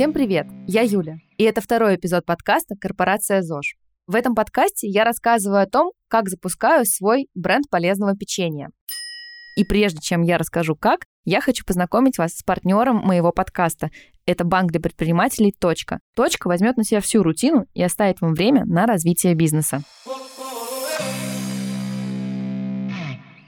Всем 0.00 0.14
привет! 0.14 0.46
Я 0.66 0.80
Юля, 0.80 1.18
и 1.36 1.44
это 1.44 1.60
второй 1.60 1.96
эпизод 1.96 2.24
подкаста 2.24 2.74
«Корпорация 2.74 3.42
ЗОЖ». 3.42 3.74
В 4.06 4.14
этом 4.14 4.34
подкасте 4.34 4.88
я 4.88 5.04
рассказываю 5.04 5.60
о 5.60 5.66
том, 5.66 5.92
как 6.08 6.30
запускаю 6.30 6.86
свой 6.86 7.28
бренд 7.34 7.68
полезного 7.68 8.16
печенья. 8.16 8.70
И 9.58 9.64
прежде 9.66 10.00
чем 10.00 10.22
я 10.22 10.38
расскажу 10.38 10.74
как, 10.74 11.00
я 11.26 11.42
хочу 11.42 11.66
познакомить 11.66 12.16
вас 12.16 12.32
с 12.32 12.42
партнером 12.42 12.96
моего 12.96 13.30
подкаста. 13.30 13.90
Это 14.24 14.44
банк 14.44 14.70
для 14.70 14.80
предпринимателей 14.80 15.52
«Точка». 15.52 16.00
«Точка» 16.16 16.48
возьмет 16.48 16.78
на 16.78 16.84
себя 16.84 17.02
всю 17.02 17.22
рутину 17.22 17.66
и 17.74 17.82
оставит 17.82 18.22
вам 18.22 18.32
время 18.32 18.64
на 18.64 18.86
развитие 18.86 19.34
бизнеса. 19.34 19.82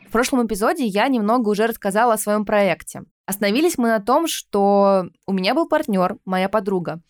В 0.07 0.13
прошлом 0.13 0.47
эпизоде 0.47 0.85
я 0.85 1.09
немного 1.09 1.49
уже 1.49 1.67
рассказала 1.67 2.13
о 2.13 2.19
своем 2.19 2.45
проекте. 2.45 3.05
Остановились 3.27 3.79
мы 3.79 3.89
на 3.89 4.01
том, 4.01 4.27
что 4.27 5.07
у 5.27 5.33
меня 5.33 5.55
был 5.55 5.69
партнер, 5.69 6.17
моя 6.25 6.49
подруга, 6.49 7.01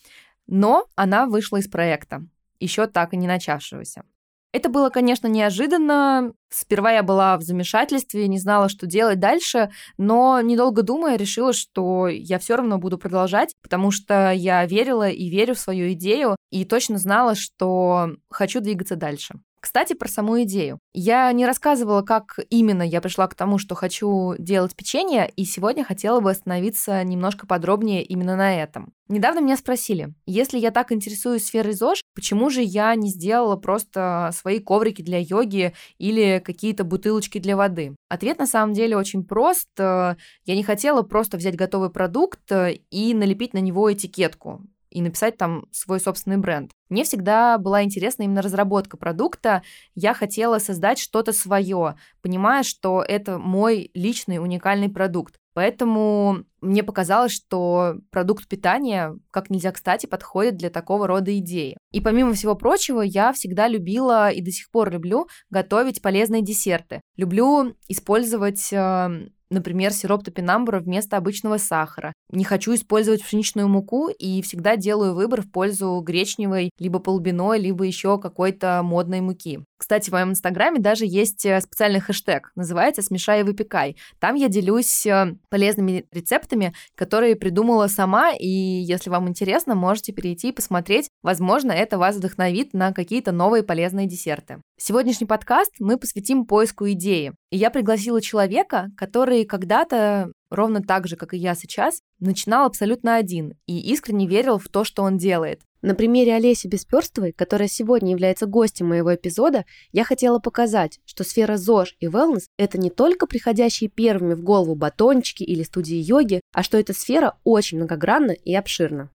но 0.46 0.86
она 0.94 1.26
вышла 1.26 1.56
из 1.58 1.68
проекта, 1.68 2.26
еще 2.60 2.86
так 2.86 3.14
и 3.14 3.16
не 3.16 3.26
начавшегося. 3.26 4.04
Это 4.52 4.68
было, 4.68 4.90
конечно, 4.90 5.28
неожиданно. 5.28 6.34
Сперва 6.50 6.92
я 6.92 7.02
была 7.02 7.38
в 7.38 7.42
замешательстве, 7.42 8.28
не 8.28 8.38
знала, 8.38 8.68
что 8.68 8.86
делать 8.86 9.18
дальше, 9.18 9.70
но, 9.96 10.42
недолго 10.42 10.82
думая, 10.82 11.16
решила, 11.16 11.54
что 11.54 12.06
я 12.06 12.38
все 12.38 12.56
равно 12.56 12.76
буду 12.76 12.98
продолжать, 12.98 13.54
потому 13.62 13.90
что 13.90 14.30
я 14.30 14.66
верила 14.66 15.08
и 15.08 15.30
верю 15.30 15.54
в 15.54 15.58
свою 15.58 15.92
идею, 15.94 16.36
и 16.50 16.66
точно 16.66 16.98
знала, 16.98 17.34
что 17.34 18.10
хочу 18.30 18.60
двигаться 18.60 18.94
дальше. 18.94 19.36
Кстати, 19.62 19.92
про 19.92 20.08
саму 20.08 20.42
идею. 20.42 20.80
Я 20.92 21.30
не 21.30 21.46
рассказывала, 21.46 22.02
как 22.02 22.40
именно 22.50 22.82
я 22.82 23.00
пришла 23.00 23.28
к 23.28 23.36
тому, 23.36 23.58
что 23.58 23.76
хочу 23.76 24.34
делать 24.36 24.74
печенье, 24.74 25.30
и 25.36 25.44
сегодня 25.44 25.84
хотела 25.84 26.18
бы 26.18 26.32
остановиться 26.32 27.02
немножко 27.04 27.46
подробнее 27.46 28.02
именно 28.02 28.34
на 28.34 28.60
этом. 28.60 28.92
Недавно 29.06 29.38
меня 29.38 29.56
спросили, 29.56 30.14
если 30.26 30.58
я 30.58 30.72
так 30.72 30.90
интересуюсь 30.90 31.44
сферой 31.44 31.74
ЗОЖ, 31.74 32.02
почему 32.12 32.50
же 32.50 32.60
я 32.60 32.92
не 32.96 33.08
сделала 33.08 33.54
просто 33.54 34.30
свои 34.32 34.58
коврики 34.58 35.00
для 35.00 35.18
йоги 35.18 35.74
или 35.96 36.42
какие-то 36.44 36.82
бутылочки 36.82 37.38
для 37.38 37.56
воды? 37.56 37.94
Ответ 38.08 38.40
на 38.40 38.48
самом 38.48 38.74
деле 38.74 38.96
очень 38.96 39.22
прост. 39.22 39.68
Я 39.78 40.16
не 40.46 40.64
хотела 40.64 41.02
просто 41.02 41.36
взять 41.36 41.54
готовый 41.54 41.90
продукт 41.90 42.50
и 42.90 43.14
налепить 43.14 43.54
на 43.54 43.58
него 43.58 43.92
этикетку 43.92 44.62
и 44.92 45.00
написать 45.00 45.36
там 45.36 45.66
свой 45.70 46.00
собственный 46.00 46.36
бренд. 46.36 46.70
Мне 46.88 47.04
всегда 47.04 47.58
была 47.58 47.82
интересна 47.82 48.24
именно 48.24 48.42
разработка 48.42 48.96
продукта. 48.96 49.62
Я 49.94 50.14
хотела 50.14 50.58
создать 50.58 50.98
что-то 50.98 51.32
свое, 51.32 51.96
понимая, 52.20 52.62
что 52.62 53.02
это 53.06 53.38
мой 53.38 53.90
личный 53.94 54.38
уникальный 54.38 54.88
продукт. 54.88 55.36
Поэтому 55.54 56.44
мне 56.60 56.82
показалось, 56.82 57.32
что 57.32 57.96
продукт 58.10 58.48
питания 58.48 59.18
как 59.30 59.50
нельзя 59.50 59.70
кстати 59.72 60.06
подходит 60.06 60.56
для 60.56 60.70
такого 60.70 61.06
рода 61.06 61.36
идеи. 61.38 61.76
И 61.90 62.00
помимо 62.00 62.32
всего 62.32 62.54
прочего, 62.54 63.02
я 63.02 63.32
всегда 63.32 63.68
любила 63.68 64.30
и 64.30 64.40
до 64.40 64.50
сих 64.50 64.70
пор 64.70 64.90
люблю 64.90 65.28
готовить 65.50 66.00
полезные 66.00 66.42
десерты. 66.42 67.00
Люблю 67.16 67.74
использовать 67.88 68.72
эм, 68.72 69.32
например, 69.52 69.92
сироп 69.92 70.24
топинамбура 70.24 70.80
вместо 70.80 71.16
обычного 71.16 71.58
сахара. 71.58 72.12
Не 72.30 72.44
хочу 72.44 72.74
использовать 72.74 73.22
пшеничную 73.22 73.68
муку 73.68 74.08
и 74.08 74.42
всегда 74.42 74.76
делаю 74.76 75.14
выбор 75.14 75.42
в 75.42 75.50
пользу 75.50 76.00
гречневой, 76.00 76.70
либо 76.78 76.98
полбиной, 76.98 77.60
либо 77.60 77.84
еще 77.84 78.18
какой-то 78.18 78.80
модной 78.82 79.20
муки. 79.20 79.60
Кстати, 79.76 80.10
в 80.10 80.12
моем 80.12 80.30
инстаграме 80.30 80.78
даже 80.78 81.04
есть 81.06 81.44
э, 81.44 81.60
специальный 81.60 81.98
хэштег, 81.98 82.52
называется 82.54 83.02
«Смешай 83.02 83.40
и 83.40 83.42
выпекай». 83.42 83.96
Там 84.20 84.36
я 84.36 84.48
делюсь 84.48 85.04
э, 85.06 85.34
полезными 85.50 86.06
рецептами, 86.12 86.72
которые 86.94 87.34
придумала 87.34 87.88
сама, 87.88 88.30
и 88.30 88.46
если 88.48 89.10
вам 89.10 89.28
интересно, 89.28 89.74
можете 89.74 90.12
перейти 90.12 90.50
и 90.50 90.52
посмотреть. 90.52 91.10
Возможно, 91.22 91.72
это 91.72 91.98
вас 91.98 92.14
вдохновит 92.16 92.74
на 92.74 92.92
какие-то 92.92 93.32
новые 93.32 93.64
полезные 93.64 94.06
десерты. 94.06 94.60
Сегодняшний 94.84 95.28
подкаст 95.28 95.74
мы 95.78 95.96
посвятим 95.96 96.44
поиску 96.44 96.90
идеи. 96.90 97.34
И 97.50 97.56
я 97.56 97.70
пригласила 97.70 98.20
человека, 98.20 98.88
который 98.96 99.44
когда-то 99.44 100.32
ровно 100.50 100.82
так 100.82 101.06
же, 101.06 101.14
как 101.14 101.34
и 101.34 101.36
я 101.36 101.54
сейчас, 101.54 102.00
начинал 102.18 102.66
абсолютно 102.66 103.14
один 103.14 103.52
и 103.66 103.78
искренне 103.92 104.26
верил 104.26 104.58
в 104.58 104.66
то, 104.66 104.82
что 104.82 105.04
он 105.04 105.18
делает. 105.18 105.60
На 105.82 105.94
примере 105.94 106.34
Олеси 106.34 106.66
Бесперстовой, 106.66 107.30
которая 107.30 107.68
сегодня 107.68 108.10
является 108.10 108.46
гостем 108.46 108.88
моего 108.88 109.14
эпизода, 109.14 109.66
я 109.92 110.02
хотела 110.02 110.40
показать, 110.40 110.98
что 111.04 111.22
сфера 111.22 111.58
ЗОЖ 111.58 111.94
и 112.00 112.06
wellness– 112.06 112.46
это 112.58 112.76
не 112.76 112.90
только 112.90 113.28
приходящие 113.28 113.88
первыми 113.88 114.34
в 114.34 114.42
голову 114.42 114.74
батончики 114.74 115.44
или 115.44 115.62
студии 115.62 115.94
йоги, 115.94 116.40
а 116.52 116.64
что 116.64 116.76
эта 116.76 116.92
сфера 116.92 117.38
очень 117.44 117.78
многогранна 117.78 118.32
и 118.32 118.52
обширна. 118.52 119.10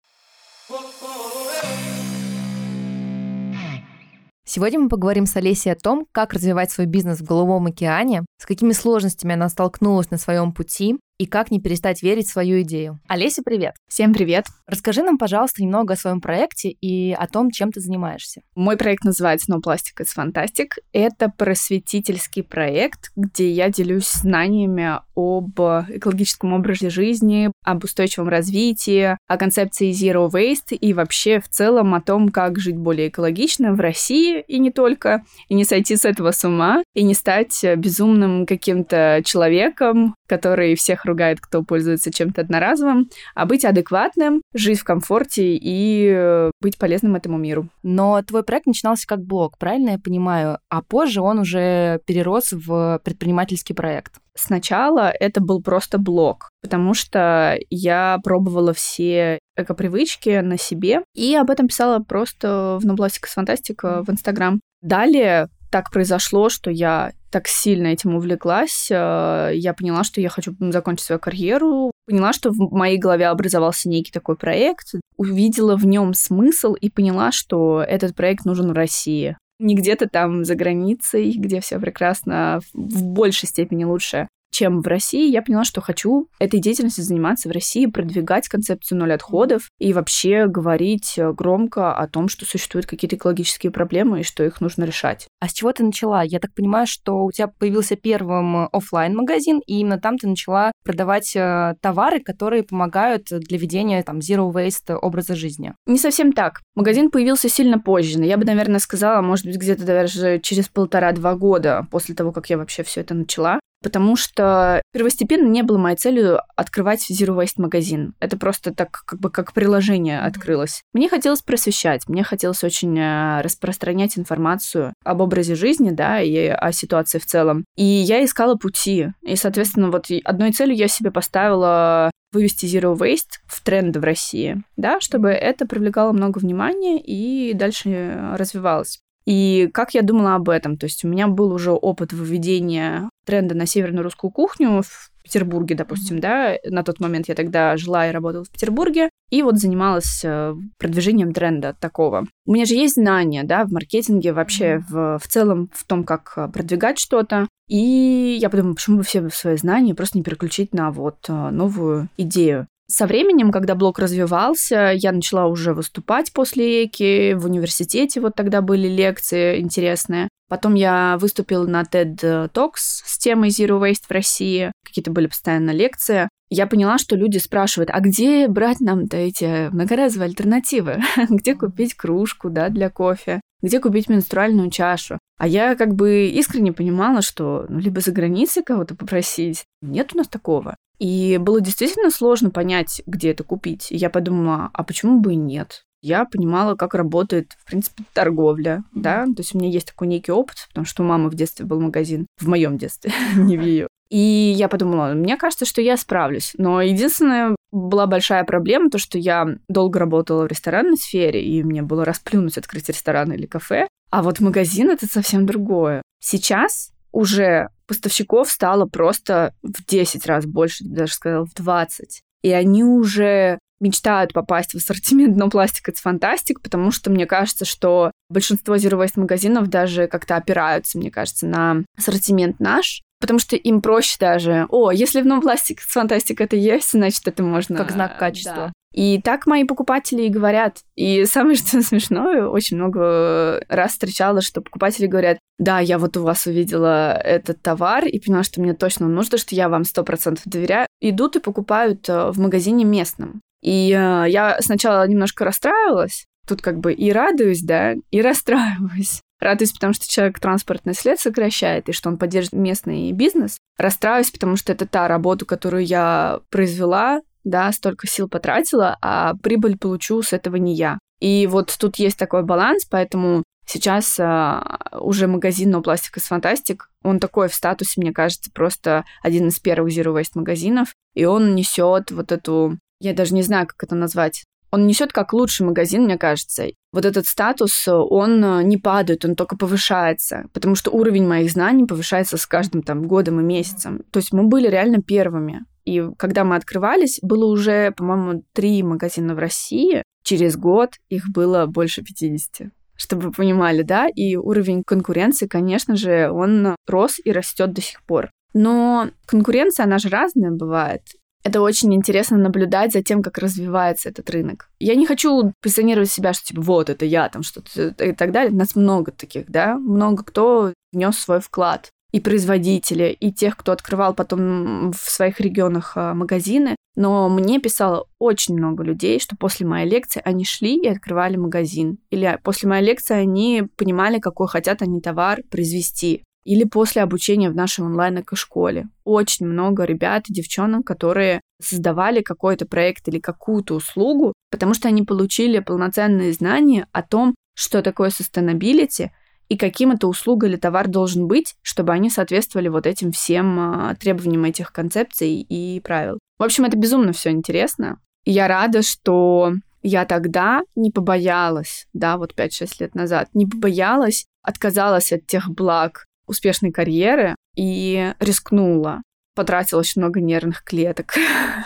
Сегодня 4.48 4.78
мы 4.78 4.88
поговорим 4.88 5.26
с 5.26 5.34
Олесей 5.34 5.72
о 5.72 5.76
том, 5.76 6.06
как 6.12 6.32
развивать 6.32 6.70
свой 6.70 6.86
бизнес 6.86 7.18
в 7.18 7.24
Голубом 7.24 7.66
океане, 7.66 8.24
с 8.38 8.46
какими 8.46 8.70
сложностями 8.70 9.34
она 9.34 9.48
столкнулась 9.48 10.10
на 10.10 10.18
своем 10.18 10.52
пути, 10.52 11.00
и 11.18 11.26
как 11.26 11.50
не 11.50 11.60
перестать 11.60 12.02
верить 12.02 12.26
в 12.26 12.32
свою 12.32 12.62
идею. 12.62 13.00
Олеся, 13.08 13.42
привет! 13.42 13.74
Всем 13.88 14.12
привет! 14.12 14.44
Расскажи 14.66 15.02
нам, 15.02 15.16
пожалуйста, 15.16 15.62
немного 15.62 15.94
о 15.94 15.96
своем 15.96 16.20
проекте 16.20 16.70
и 16.70 17.12
о 17.12 17.26
том, 17.26 17.50
чем 17.50 17.72
ты 17.72 17.80
занимаешься. 17.80 18.42
Мой 18.54 18.76
проект 18.76 19.04
называется 19.04 19.50
No 19.52 19.60
Plastic 19.64 20.00
is 20.00 20.08
Fantastic. 20.16 20.70
Это 20.92 21.32
просветительский 21.36 22.42
проект, 22.42 23.12
где 23.16 23.50
я 23.50 23.70
делюсь 23.70 24.10
знаниями 24.10 24.98
об 25.14 25.58
экологическом 25.58 26.52
образе 26.52 26.90
жизни, 26.90 27.50
об 27.64 27.84
устойчивом 27.84 28.28
развитии, 28.28 29.16
о 29.26 29.36
концепции 29.38 29.90
Zero 29.92 30.30
Waste 30.30 30.76
и 30.76 30.92
вообще 30.92 31.40
в 31.40 31.48
целом 31.48 31.94
о 31.94 32.02
том, 32.02 32.28
как 32.28 32.58
жить 32.58 32.76
более 32.76 33.08
экологично 33.08 33.72
в 33.72 33.80
России 33.80 34.44
и 34.46 34.58
не 34.58 34.70
только, 34.70 35.24
и 35.48 35.54
не 35.54 35.64
сойти 35.64 35.96
с 35.96 36.04
этого 36.04 36.32
с 36.32 36.44
ума, 36.44 36.82
и 36.94 37.02
не 37.02 37.14
стать 37.14 37.64
безумным 37.76 38.44
каким-то 38.44 39.22
человеком, 39.24 40.14
который 40.26 40.74
всех 40.74 41.05
ругает, 41.06 41.40
кто 41.40 41.62
пользуется 41.62 42.12
чем-то 42.12 42.42
одноразовым, 42.42 43.08
а 43.34 43.46
быть 43.46 43.64
адекватным, 43.64 44.42
жить 44.54 44.80
в 44.80 44.84
комфорте 44.84 45.56
и 45.56 46.12
э, 46.14 46.50
быть 46.60 46.78
полезным 46.78 47.16
этому 47.16 47.38
миру. 47.38 47.68
Но 47.82 48.20
твой 48.22 48.42
проект 48.42 48.66
начинался 48.66 49.06
как 49.06 49.22
блог, 49.22 49.58
правильно 49.58 49.90
я 49.90 49.98
понимаю? 49.98 50.58
А 50.68 50.82
позже 50.82 51.20
он 51.20 51.38
уже 51.38 52.00
перерос 52.06 52.52
в 52.52 53.00
предпринимательский 53.04 53.74
проект. 53.74 54.14
Сначала 54.34 55.08
это 55.08 55.40
был 55.40 55.62
просто 55.62 55.98
блог, 55.98 56.50
потому 56.60 56.92
что 56.92 57.56
я 57.70 58.18
пробовала 58.22 58.74
все 58.74 59.38
эко-привычки 59.56 60.40
на 60.40 60.58
себе 60.58 61.00
и 61.14 61.34
об 61.34 61.50
этом 61.50 61.68
писала 61.68 62.00
просто 62.00 62.78
в 62.80 62.84
Нобластика 62.84 63.28
с 63.28 63.32
Фантастика 63.32 64.04
в 64.04 64.10
Инстаграм. 64.10 64.60
Далее 64.82 65.48
так 65.70 65.90
произошло, 65.90 66.48
что 66.48 66.70
я 66.70 67.12
так 67.30 67.48
сильно 67.48 67.88
этим 67.88 68.14
увлеклась, 68.14 68.88
э, 68.90 69.50
я 69.54 69.74
поняла, 69.74 70.04
что 70.04 70.20
я 70.20 70.28
хочу 70.28 70.54
закончить 70.58 71.06
свою 71.06 71.18
карьеру, 71.18 71.90
поняла, 72.06 72.32
что 72.32 72.50
в 72.50 72.56
моей 72.72 72.98
голове 72.98 73.26
образовался 73.26 73.88
некий 73.88 74.12
такой 74.12 74.36
проект, 74.36 74.94
увидела 75.16 75.76
в 75.76 75.86
нем 75.86 76.14
смысл 76.14 76.74
и 76.74 76.88
поняла, 76.88 77.32
что 77.32 77.84
этот 77.86 78.14
проект 78.14 78.44
нужен 78.44 78.70
в 78.70 78.74
России. 78.74 79.36
Не 79.58 79.74
где-то 79.74 80.08
там 80.08 80.44
за 80.44 80.54
границей, 80.54 81.32
где 81.32 81.60
все 81.60 81.78
прекрасно, 81.78 82.60
в 82.72 83.02
большей 83.02 83.48
степени 83.48 83.84
лучше, 83.84 84.28
чем 84.56 84.80
в 84.80 84.86
России, 84.86 85.30
я 85.30 85.42
поняла, 85.42 85.64
что 85.64 85.82
хочу 85.82 86.28
этой 86.38 86.60
деятельностью 86.60 87.04
заниматься 87.04 87.50
в 87.50 87.52
России, 87.52 87.84
продвигать 87.84 88.48
концепцию 88.48 88.98
ноль 88.98 89.12
отходов 89.12 89.68
и 89.78 89.92
вообще 89.92 90.46
говорить 90.46 91.18
э, 91.18 91.30
громко 91.32 91.92
о 91.92 92.08
том, 92.08 92.28
что 92.28 92.46
существуют 92.46 92.86
какие-то 92.86 93.16
экологические 93.16 93.70
проблемы 93.70 94.20
и 94.20 94.22
что 94.22 94.44
их 94.44 94.62
нужно 94.62 94.84
решать. 94.84 95.28
А 95.40 95.48
с 95.48 95.52
чего 95.52 95.72
ты 95.72 95.84
начала? 95.84 96.22
Я 96.22 96.38
так 96.38 96.54
понимаю, 96.54 96.86
что 96.86 97.24
у 97.24 97.32
тебя 97.32 97.48
появился 97.48 97.96
первым 97.96 98.64
э, 98.64 98.68
офлайн 98.72 99.14
магазин 99.14 99.60
и 99.66 99.80
именно 99.80 99.98
там 99.98 100.16
ты 100.16 100.26
начала 100.26 100.72
продавать 100.84 101.36
э, 101.36 101.74
товары, 101.82 102.20
которые 102.20 102.62
помогают 102.62 103.26
для 103.28 103.58
ведения 103.58 104.02
там 104.02 104.20
zero 104.20 104.50
waste 104.50 104.94
образа 104.94 105.34
жизни. 105.34 105.74
Не 105.86 105.98
совсем 105.98 106.32
так. 106.32 106.62
Магазин 106.74 107.10
появился 107.10 107.50
сильно 107.50 107.78
позже. 107.78 108.24
Я 108.24 108.38
бы, 108.38 108.46
наверное, 108.46 108.80
сказала, 108.80 109.20
может 109.20 109.44
быть, 109.44 109.56
где-то 109.56 109.84
даже 109.84 110.40
через 110.40 110.68
полтора-два 110.68 111.34
года 111.34 111.86
после 111.90 112.14
того, 112.14 112.32
как 112.32 112.48
я 112.48 112.56
вообще 112.56 112.82
все 112.84 113.02
это 113.02 113.12
начала 113.12 113.60
потому 113.82 114.16
что 114.16 114.82
первостепенно 114.92 115.48
не 115.48 115.62
было 115.62 115.78
моей 115.78 115.96
целью 115.96 116.40
открывать 116.56 117.10
Zero 117.10 117.36
Waste 117.36 117.54
магазин. 117.58 118.14
Это 118.20 118.36
просто 118.36 118.74
так 118.74 119.02
как 119.06 119.20
бы 119.20 119.30
как 119.30 119.52
приложение 119.52 120.20
открылось. 120.20 120.82
Мне 120.92 121.08
хотелось 121.08 121.42
просвещать, 121.42 122.08
мне 122.08 122.24
хотелось 122.24 122.64
очень 122.64 122.98
э, 122.98 123.42
распространять 123.42 124.18
информацию 124.18 124.92
об 125.04 125.20
образе 125.20 125.54
жизни, 125.54 125.90
да, 125.90 126.20
и 126.20 126.46
о 126.46 126.72
ситуации 126.72 127.18
в 127.18 127.26
целом. 127.26 127.64
И 127.76 127.84
я 127.84 128.24
искала 128.24 128.56
пути. 128.56 129.08
И, 129.22 129.36
соответственно, 129.36 129.90
вот 129.90 130.06
одной 130.24 130.52
целью 130.52 130.76
я 130.76 130.88
себе 130.88 131.10
поставила 131.10 132.10
вывести 132.32 132.66
Zero 132.66 132.96
Waste 132.96 133.40
в 133.46 133.62
тренды 133.62 134.00
в 134.00 134.04
России, 134.04 134.62
да, 134.76 135.00
чтобы 135.00 135.30
это 135.30 135.66
привлекало 135.66 136.12
много 136.12 136.38
внимания 136.38 137.00
и 137.00 137.54
дальше 137.54 138.32
развивалось. 138.36 139.00
И 139.26 139.68
как 139.74 139.94
я 139.94 140.02
думала 140.02 140.36
об 140.36 140.48
этом? 140.48 140.76
То 140.76 140.86
есть 140.86 141.04
у 141.04 141.08
меня 141.08 141.26
был 141.26 141.52
уже 141.52 141.72
опыт 141.72 142.12
выведения 142.12 143.10
тренда 143.24 143.54
на 143.54 143.66
северную 143.66 144.04
русскую 144.04 144.30
кухню 144.30 144.82
в 144.82 145.10
Петербурге, 145.26 145.74
допустим, 145.74 146.20
да, 146.20 146.56
на 146.64 146.84
тот 146.84 147.00
момент 147.00 147.26
я 147.26 147.34
тогда 147.34 147.76
жила 147.76 148.08
и 148.08 148.12
работала 148.12 148.44
в 148.44 148.50
Петербурге, 148.50 149.10
и 149.30 149.42
вот 149.42 149.58
занималась 149.58 150.20
э, 150.24 150.54
продвижением 150.78 151.32
тренда 151.32 151.74
такого. 151.80 152.26
У 152.46 152.52
меня 152.52 152.64
же 152.64 152.74
есть 152.74 152.94
знания, 152.94 153.42
да, 153.42 153.64
в 153.64 153.72
маркетинге, 153.72 154.32
вообще 154.32 154.84
в, 154.88 155.18
в 155.18 155.26
целом 155.26 155.68
в 155.74 155.84
том, 155.84 156.04
как 156.04 156.32
э, 156.36 156.46
продвигать 156.46 157.00
что-то. 157.00 157.48
И 157.68 158.38
я 158.40 158.48
подумала, 158.48 158.74
почему 158.74 158.98
бы 158.98 159.02
все 159.02 159.28
свои 159.30 159.56
знания 159.56 159.96
просто 159.96 160.16
не 160.16 160.22
переключить 160.22 160.72
на 160.72 160.92
вот 160.92 161.16
э, 161.28 161.50
новую 161.50 162.08
идею. 162.16 162.68
Со 162.88 163.06
временем, 163.06 163.50
когда 163.50 163.74
блог 163.74 163.98
развивался, 163.98 164.92
я 164.94 165.10
начала 165.10 165.46
уже 165.46 165.74
выступать 165.74 166.32
после 166.32 166.84
ЭКИ. 166.84 167.34
В 167.34 167.46
университете 167.46 168.20
вот 168.20 168.36
тогда 168.36 168.62
были 168.62 168.86
лекции 168.86 169.60
интересные. 169.60 170.28
Потом 170.48 170.74
я 170.74 171.18
выступила 171.18 171.66
на 171.66 171.82
TED 171.82 172.52
Talks 172.52 173.02
с 173.04 173.18
темой 173.18 173.48
Zero 173.48 173.80
Waste 173.80 174.04
в 174.08 174.12
России. 174.12 174.70
Какие-то 174.84 175.10
были 175.10 175.26
постоянно 175.26 175.72
лекции. 175.72 176.28
Я 176.48 176.68
поняла, 176.68 176.98
что 176.98 177.16
люди 177.16 177.38
спрашивают, 177.38 177.90
а 177.92 177.98
где 177.98 178.46
брать 178.46 178.78
нам-то 178.78 179.16
эти 179.16 179.68
многоразовые 179.70 180.28
альтернативы? 180.28 181.02
где 181.28 181.56
купить 181.56 181.94
кружку, 181.94 182.50
да, 182.50 182.68
для 182.68 182.88
кофе? 182.88 183.40
Где 183.62 183.80
купить 183.80 184.08
менструальную 184.08 184.70
чашу? 184.70 185.18
А 185.38 185.48
я 185.48 185.74
как 185.74 185.94
бы 185.96 186.28
искренне 186.28 186.72
понимала, 186.72 187.20
что 187.20 187.66
ну, 187.68 187.80
либо 187.80 188.00
за 188.00 188.12
границей 188.12 188.62
кого-то 188.62 188.94
попросить. 188.94 189.64
Нет 189.82 190.14
у 190.14 190.18
нас 190.18 190.28
такого. 190.28 190.76
И 190.98 191.38
было 191.38 191.60
действительно 191.60 192.10
сложно 192.10 192.50
понять, 192.50 193.02
где 193.06 193.30
это 193.30 193.44
купить. 193.44 193.90
И 193.92 193.96
я 193.96 194.10
подумала, 194.10 194.70
а 194.72 194.82
почему 194.82 195.20
бы 195.20 195.34
и 195.34 195.36
нет? 195.36 195.82
Я 196.02 196.24
понимала, 196.24 196.74
как 196.76 196.94
работает, 196.94 197.56
в 197.58 197.66
принципе, 197.66 198.04
торговля, 198.12 198.84
да, 198.94 199.24
то 199.24 199.38
есть 199.38 199.54
у 199.54 199.58
меня 199.58 199.70
есть 199.70 199.88
такой 199.88 200.06
некий 200.06 200.30
опыт, 200.30 200.66
потому 200.68 200.84
что 200.84 201.02
у 201.02 201.06
мамы 201.06 201.30
в 201.30 201.34
детстве 201.34 201.64
был 201.64 201.80
магазин, 201.80 202.26
в 202.38 202.48
моем 202.48 202.78
детстве, 202.78 203.12
не 203.36 203.56
в 203.56 203.62
ее. 203.62 203.88
И 204.08 204.54
я 204.56 204.68
подумала, 204.68 205.14
мне 205.14 205.36
кажется, 205.36 205.64
что 205.64 205.80
я 205.80 205.96
справлюсь. 205.96 206.52
Но 206.58 206.80
единственная 206.80 207.56
была 207.72 208.06
большая 208.06 208.44
проблема, 208.44 208.88
то, 208.88 208.98
что 208.98 209.18
я 209.18 209.56
долго 209.68 209.98
работала 209.98 210.44
в 210.44 210.46
ресторанной 210.46 210.96
сфере, 210.96 211.44
и 211.44 211.64
мне 211.64 211.82
было 211.82 212.04
расплюнуть 212.04 212.56
открыть 212.56 212.88
ресторан 212.88 213.32
или 213.32 213.46
кафе. 213.46 213.88
А 214.10 214.22
вот 214.22 214.38
магазин— 214.38 214.90
это 214.92 215.06
совсем 215.06 215.44
другое. 215.44 216.02
Сейчас 216.20 216.92
уже 217.16 217.70
поставщиков 217.86 218.50
стало 218.50 218.84
просто 218.84 219.54
в 219.62 219.84
10 219.86 220.26
раз 220.26 220.44
больше, 220.44 220.84
даже 220.84 221.14
сказала, 221.14 221.46
в 221.46 221.54
20. 221.54 222.20
И 222.42 222.52
они 222.52 222.84
уже 222.84 223.58
мечтают 223.80 224.32
попасть 224.32 224.72
в 224.72 224.76
ассортимент 224.76 225.36
но 225.36 225.50
пластик 225.50 225.88
это 225.88 226.00
фантастик, 226.00 226.60
потому 226.60 226.90
что 226.90 227.10
мне 227.10 227.26
кажется, 227.26 227.64
что 227.64 228.10
большинство 228.28 228.76
Zero 228.76 229.02
Waste 229.02 229.18
магазинов 229.20 229.68
даже 229.68 230.08
как-то 230.08 230.36
опираются, 230.36 230.98
мне 230.98 231.10
кажется, 231.10 231.46
на 231.46 231.84
ассортимент 231.96 232.60
наш, 232.60 233.02
потому 233.20 233.38
что 233.38 233.56
им 233.56 233.80
проще 233.80 234.16
даже, 234.20 234.66
о, 234.68 234.90
если 234.90 235.22
в 235.22 235.40
пластик 235.40 235.80
с 235.80 235.92
фантастик 235.92 236.40
это 236.40 236.56
есть, 236.56 236.90
значит, 236.92 237.26
это 237.26 237.42
можно... 237.42 237.76
Как 237.76 237.92
знак 237.92 238.18
качества. 238.18 238.54
Да. 238.54 238.72
И 238.96 239.20
так 239.20 239.46
мои 239.46 239.64
покупатели 239.64 240.22
и 240.22 240.30
говорят. 240.30 240.78
И 240.94 241.26
самое 241.26 241.56
что 241.56 241.82
смешное, 241.82 242.46
очень 242.46 242.78
много 242.78 243.62
раз 243.68 243.92
встречала, 243.92 244.40
что 244.40 244.62
покупатели 244.62 245.06
говорят, 245.06 245.38
да, 245.58 245.80
я 245.80 245.98
вот 245.98 246.16
у 246.16 246.22
вас 246.22 246.46
увидела 246.46 247.12
этот 247.12 247.60
товар 247.60 248.06
и 248.06 248.18
поняла, 248.18 248.42
что 248.42 248.60
мне 248.62 248.72
точно 248.72 249.06
нужно, 249.06 249.36
что 249.36 249.54
я 249.54 249.68
вам 249.68 249.84
сто 249.84 250.02
процентов 250.02 250.44
доверяю. 250.46 250.86
Идут 251.00 251.36
и 251.36 251.40
покупают 251.40 252.08
э, 252.08 252.30
в 252.30 252.40
магазине 252.40 252.84
местном. 252.84 253.42
И 253.62 253.90
э, 253.90 254.24
я 254.28 254.56
сначала 254.60 255.06
немножко 255.06 255.44
расстраивалась, 255.44 256.24
тут 256.48 256.62
как 256.62 256.78
бы 256.78 256.94
и 256.94 257.12
радуюсь, 257.12 257.62
да, 257.62 257.94
и 258.10 258.22
расстраиваюсь. 258.22 259.20
Радуюсь, 259.38 259.72
потому 259.72 259.92
что 259.92 260.08
человек 260.08 260.40
транспортный 260.40 260.94
след 260.94 261.20
сокращает, 261.20 261.90
и 261.90 261.92
что 261.92 262.08
он 262.08 262.16
поддерживает 262.16 262.62
местный 262.62 263.12
бизнес. 263.12 263.58
Расстраиваюсь, 263.76 264.30
потому 264.30 264.56
что 264.56 264.72
это 264.72 264.86
та 264.86 265.06
работа, 265.06 265.44
которую 265.44 265.84
я 265.84 266.40
произвела, 266.48 267.20
да, 267.46 267.70
столько 267.72 268.06
сил 268.06 268.28
потратила, 268.28 268.98
а 269.00 269.34
прибыль 269.42 269.78
получу 269.78 270.20
с 270.22 270.32
этого 270.32 270.56
не 270.56 270.74
я. 270.74 270.98
И 271.20 271.46
вот 271.46 271.74
тут 271.78 271.96
есть 271.96 272.18
такой 272.18 272.42
баланс, 272.42 272.84
поэтому 272.84 273.44
сейчас 273.66 274.18
а, 274.20 274.78
уже 275.00 275.28
магазин 275.28 275.74
No 275.74 275.82
Plastic 275.82 276.16
is 276.16 276.30
Fantastic, 276.30 276.80
он 277.02 277.20
такой 277.20 277.48
в 277.48 277.54
статусе, 277.54 278.00
мне 278.00 278.12
кажется, 278.12 278.50
просто 278.52 279.04
один 279.22 279.48
из 279.48 279.58
первых 279.60 279.92
Zero 279.92 280.14
Waste 280.14 280.32
магазинов, 280.34 280.92
и 281.14 281.24
он 281.24 281.54
несет 281.54 282.10
вот 282.10 282.32
эту, 282.32 282.78
я 283.00 283.14
даже 283.14 283.32
не 283.32 283.42
знаю, 283.42 283.66
как 283.66 283.84
это 283.84 283.94
назвать, 283.94 284.44
он 284.72 284.88
несет 284.88 285.12
как 285.12 285.32
лучший 285.32 285.64
магазин, 285.64 286.02
мне 286.02 286.18
кажется. 286.18 286.66
Вот 286.92 287.04
этот 287.04 287.26
статус, 287.26 287.86
он 287.86 288.66
не 288.68 288.76
падает, 288.76 289.24
он 289.24 289.36
только 289.36 289.56
повышается, 289.56 290.46
потому 290.52 290.74
что 290.74 290.90
уровень 290.90 291.26
моих 291.26 291.50
знаний 291.50 291.86
повышается 291.86 292.36
с 292.36 292.46
каждым 292.46 292.82
там 292.82 293.06
годом 293.06 293.40
и 293.40 293.44
месяцем. 293.44 294.02
То 294.10 294.18
есть 294.18 294.32
мы 294.32 294.42
были 294.42 294.68
реально 294.68 295.00
первыми. 295.00 295.64
И 295.86 296.04
когда 296.18 296.44
мы 296.44 296.56
открывались, 296.56 297.20
было 297.22 297.46
уже, 297.46 297.92
по-моему, 297.92 298.42
три 298.52 298.82
магазина 298.82 299.34
в 299.34 299.38
России. 299.38 300.02
Через 300.24 300.56
год 300.56 300.90
их 301.08 301.28
было 301.30 301.66
больше 301.66 302.02
50 302.02 302.72
чтобы 302.98 303.24
вы 303.24 303.32
понимали, 303.32 303.82
да, 303.82 304.08
и 304.08 304.36
уровень 304.36 304.82
конкуренции, 304.82 305.46
конечно 305.46 305.96
же, 305.96 306.30
он 306.30 306.74
рос 306.86 307.20
и 307.22 307.30
растет 307.30 307.74
до 307.74 307.82
сих 307.82 308.02
пор. 308.02 308.30
Но 308.54 309.10
конкуренция, 309.26 309.84
она 309.84 309.98
же 309.98 310.08
разная 310.08 310.50
бывает. 310.50 311.02
Это 311.44 311.60
очень 311.60 311.94
интересно 311.94 312.38
наблюдать 312.38 312.92
за 312.92 313.02
тем, 313.02 313.22
как 313.22 313.36
развивается 313.36 314.08
этот 314.08 314.30
рынок. 314.30 314.70
Я 314.80 314.94
не 314.94 315.06
хочу 315.06 315.52
позиционировать 315.60 316.10
себя, 316.10 316.32
что 316.32 316.46
типа 316.46 316.62
вот 316.62 316.88
это 316.88 317.04
я 317.04 317.28
там 317.28 317.42
что-то 317.42 317.88
и 318.02 318.12
так 318.12 318.32
далее. 318.32 318.52
Нас 318.52 318.74
много 318.74 319.12
таких, 319.12 319.44
да, 319.48 319.76
много 319.76 320.24
кто 320.24 320.72
внес 320.92 321.18
свой 321.18 321.40
вклад 321.40 321.90
и 322.16 322.20
производители, 322.20 323.14
и 323.20 323.30
тех, 323.30 323.58
кто 323.58 323.72
открывал 323.72 324.14
потом 324.14 324.90
в 324.92 325.10
своих 325.10 325.38
регионах 325.38 325.92
а, 325.96 326.14
магазины. 326.14 326.74
Но 326.94 327.28
мне 327.28 327.60
писало 327.60 328.06
очень 328.18 328.56
много 328.56 328.82
людей, 328.82 329.20
что 329.20 329.36
после 329.36 329.66
моей 329.66 329.86
лекции 329.86 330.22
они 330.24 330.46
шли 330.46 330.78
и 330.78 330.88
открывали 330.88 331.36
магазин. 331.36 331.98
Или 332.08 332.38
после 332.42 332.70
моей 332.70 332.86
лекции 332.86 333.14
они 333.14 333.64
понимали, 333.76 334.18
какой 334.18 334.48
хотят 334.48 334.80
они 334.80 335.02
товар 335.02 335.42
произвести. 335.50 336.22
Или 336.46 336.64
после 336.64 337.02
обучения 337.02 337.50
в 337.50 337.54
нашей 337.54 337.84
онлайн-эко-школе. 337.84 338.88
Очень 339.04 339.44
много 339.48 339.84
ребят 339.84 340.30
и 340.30 340.32
девчонок, 340.32 340.86
которые 340.86 341.42
создавали 341.60 342.22
какой-то 342.22 342.64
проект 342.64 343.06
или 343.08 343.18
какую-то 343.18 343.74
услугу, 343.74 344.32
потому 344.50 344.72
что 344.72 344.88
они 344.88 345.02
получили 345.02 345.58
полноценные 345.58 346.32
знания 346.32 346.88
о 346.92 347.02
том, 347.02 347.34
что 347.54 347.82
такое 347.82 348.08
sustainability— 348.08 349.10
и 349.48 349.56
каким 349.56 349.92
эта 349.92 350.06
услуга 350.06 350.46
или 350.46 350.56
товар 350.56 350.88
должен 350.88 351.26
быть, 351.28 351.54
чтобы 351.62 351.92
они 351.92 352.10
соответствовали 352.10 352.68
вот 352.68 352.86
этим 352.86 353.12
всем 353.12 353.58
а, 353.58 353.94
требованиям 353.94 354.44
этих 354.44 354.72
концепций 354.72 355.40
и 355.40 355.80
правил. 355.80 356.18
В 356.38 356.42
общем, 356.42 356.64
это 356.64 356.76
безумно 356.76 357.12
все 357.12 357.30
интересно. 357.30 358.00
Я 358.24 358.48
рада, 358.48 358.82
что 358.82 359.52
я 359.82 360.04
тогда 360.04 360.62
не 360.74 360.90
побоялась, 360.90 361.86
да, 361.92 362.16
вот 362.16 362.34
5-6 362.36 362.68
лет 362.80 362.94
назад, 362.94 363.28
не 363.34 363.46
побоялась, 363.46 364.26
отказалась 364.42 365.12
от 365.12 365.26
тех 365.26 365.48
благ 365.48 366.06
успешной 366.26 366.72
карьеры 366.72 367.36
и 367.54 368.12
рискнула. 368.18 369.02
Потратила 369.36 369.80
очень 369.80 370.02
много 370.02 370.20
нервных 370.20 370.64
клеток. 370.64 371.14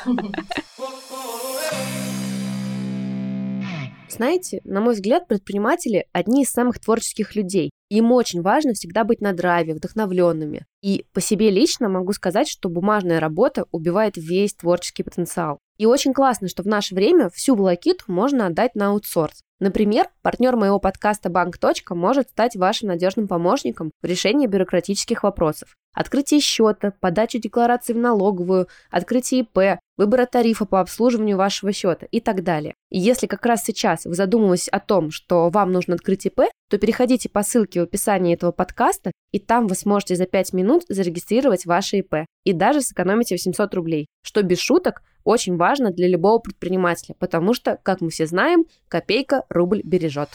Знаете, 4.10 4.60
на 4.64 4.80
мой 4.80 4.94
взгляд, 4.94 5.28
предприниматели– 5.28 6.06
одни 6.12 6.42
из 6.42 6.50
самых 6.50 6.80
творческих 6.80 7.36
людей. 7.36 7.70
Им 7.90 8.10
очень 8.10 8.42
важно 8.42 8.72
всегда 8.72 9.04
быть 9.04 9.20
на 9.20 9.32
драйве, 9.32 9.74
вдохновленными. 9.74 10.66
И 10.82 11.06
по 11.12 11.20
себе 11.20 11.50
лично 11.50 11.88
могу 11.88 12.12
сказать, 12.12 12.48
что 12.48 12.68
бумажная 12.68 13.20
работа 13.20 13.66
убивает 13.70 14.16
весь 14.16 14.54
творческий 14.54 15.04
потенциал. 15.04 15.60
И 15.80 15.86
очень 15.86 16.12
классно, 16.12 16.46
что 16.46 16.62
в 16.62 16.66
наше 16.66 16.94
время 16.94 17.30
всю 17.30 17.54
волокиту 17.54 18.04
можно 18.08 18.44
отдать 18.44 18.74
на 18.74 18.88
аутсорс. 18.88 19.40
Например, 19.60 20.10
партнер 20.20 20.54
моего 20.54 20.78
подкаста 20.78 21.30
Банк. 21.30 21.56
может 21.88 22.28
стать 22.28 22.54
вашим 22.54 22.88
надежным 22.88 23.26
помощником 23.26 23.90
в 24.02 24.04
решении 24.04 24.46
бюрократических 24.46 25.22
вопросов. 25.22 25.76
Открытие 25.94 26.40
счета, 26.40 26.92
подачу 27.00 27.38
декларации 27.38 27.94
в 27.94 27.96
налоговую, 27.96 28.68
открытие 28.90 29.40
ИП, 29.40 29.80
выбора 29.96 30.26
тарифа 30.26 30.66
по 30.66 30.80
обслуживанию 30.80 31.38
вашего 31.38 31.72
счета 31.72 32.06
и 32.10 32.20
так 32.20 32.44
далее. 32.44 32.74
И 32.90 32.98
если 32.98 33.26
как 33.26 33.46
раз 33.46 33.64
сейчас 33.64 34.04
вы 34.04 34.14
задумываетесь 34.14 34.68
о 34.68 34.80
том, 34.80 35.10
что 35.10 35.48
вам 35.48 35.72
нужно 35.72 35.94
открыть 35.94 36.26
ИП, 36.26 36.42
то 36.68 36.76
переходите 36.76 37.30
по 37.30 37.42
ссылке 37.42 37.80
в 37.80 37.84
описании 37.84 38.34
этого 38.34 38.52
подкаста, 38.52 39.12
и 39.32 39.38
там 39.38 39.66
вы 39.66 39.76
сможете 39.76 40.14
за 40.14 40.26
5 40.26 40.52
минут 40.52 40.84
зарегистрировать 40.90 41.64
ваше 41.64 42.00
ИП 42.00 42.26
и 42.44 42.52
даже 42.52 42.82
сэкономите 42.82 43.34
800 43.36 43.74
рублей, 43.74 44.08
что 44.22 44.42
без 44.42 44.58
шуток 44.58 45.02
очень 45.24 45.56
важно 45.56 45.90
для 45.90 46.08
любого 46.08 46.38
предпринимателя, 46.38 47.14
потому 47.18 47.54
что, 47.54 47.78
как 47.82 48.00
мы 48.00 48.10
все 48.10 48.26
знаем, 48.26 48.64
копейка 48.88 49.44
рубль 49.48 49.82
бережет. 49.84 50.30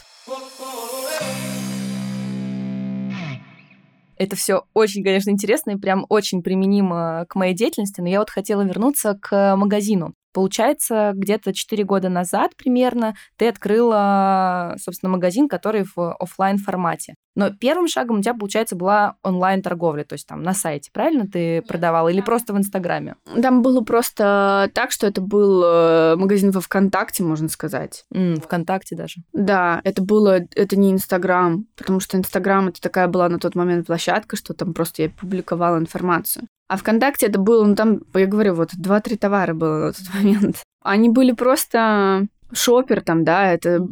Это 4.18 4.34
все 4.34 4.62
очень, 4.72 5.04
конечно, 5.04 5.30
интересно 5.30 5.72
и 5.72 5.76
прям 5.76 6.06
очень 6.08 6.42
применимо 6.42 7.26
к 7.28 7.34
моей 7.34 7.54
деятельности, 7.54 8.00
но 8.00 8.08
я 8.08 8.20
вот 8.20 8.30
хотела 8.30 8.62
вернуться 8.62 9.18
к 9.20 9.56
магазину. 9.56 10.14
Получается, 10.36 11.12
где-то 11.14 11.54
4 11.54 11.82
года 11.84 12.10
назад 12.10 12.54
примерно 12.58 13.14
ты 13.38 13.48
открыла, 13.48 14.76
собственно, 14.78 15.10
магазин, 15.10 15.48
который 15.48 15.86
в 15.96 16.12
офлайн 16.12 16.58
формате. 16.58 17.14
Но 17.34 17.48
первым 17.50 17.88
шагом 17.88 18.18
у 18.18 18.22
тебя, 18.22 18.34
получается, 18.34 18.76
была 18.76 19.16
онлайн-торговля, 19.22 20.04
то 20.04 20.12
есть 20.12 20.26
там 20.26 20.42
на 20.42 20.52
сайте, 20.52 20.90
правильно 20.92 21.26
ты 21.26 21.62
продавала, 21.62 22.08
или 22.08 22.20
просто 22.20 22.52
в 22.52 22.58
Инстаграме? 22.58 23.16
Там 23.40 23.62
было 23.62 23.80
просто 23.80 24.70
так, 24.74 24.90
что 24.90 25.06
это 25.06 25.22
был 25.22 25.64
э, 25.64 26.16
магазин 26.16 26.50
во 26.50 26.60
ВКонтакте, 26.60 27.22
можно 27.22 27.48
сказать. 27.48 28.04
Mm, 28.14 28.42
ВКонтакте 28.42 28.94
даже. 28.94 29.22
Да, 29.32 29.80
это 29.84 30.02
было, 30.02 30.40
это 30.54 30.76
не 30.76 30.92
Инстаграм, 30.92 31.64
потому 31.76 31.98
что 31.98 32.18
Инстаграм 32.18 32.68
это 32.68 32.82
такая 32.82 33.08
была 33.08 33.30
на 33.30 33.38
тот 33.38 33.54
момент 33.54 33.86
площадка, 33.86 34.36
что 34.36 34.52
там 34.52 34.74
просто 34.74 35.04
я 35.04 35.08
публиковала 35.08 35.78
информацию. 35.78 36.46
А 36.68 36.76
ВКонтакте 36.76 37.26
это 37.26 37.38
было, 37.38 37.64
ну 37.64 37.74
там, 37.74 38.00
я 38.14 38.26
говорю, 38.26 38.54
вот 38.54 38.70
два-три 38.76 39.16
товара 39.16 39.54
было 39.54 39.86
на 39.86 39.92
тот 39.92 40.04
момент. 40.14 40.56
Они 40.82 41.08
были 41.08 41.32
просто 41.32 42.26
шопер 42.52 43.02
там, 43.02 43.24
да, 43.24 43.52
это 43.52 43.84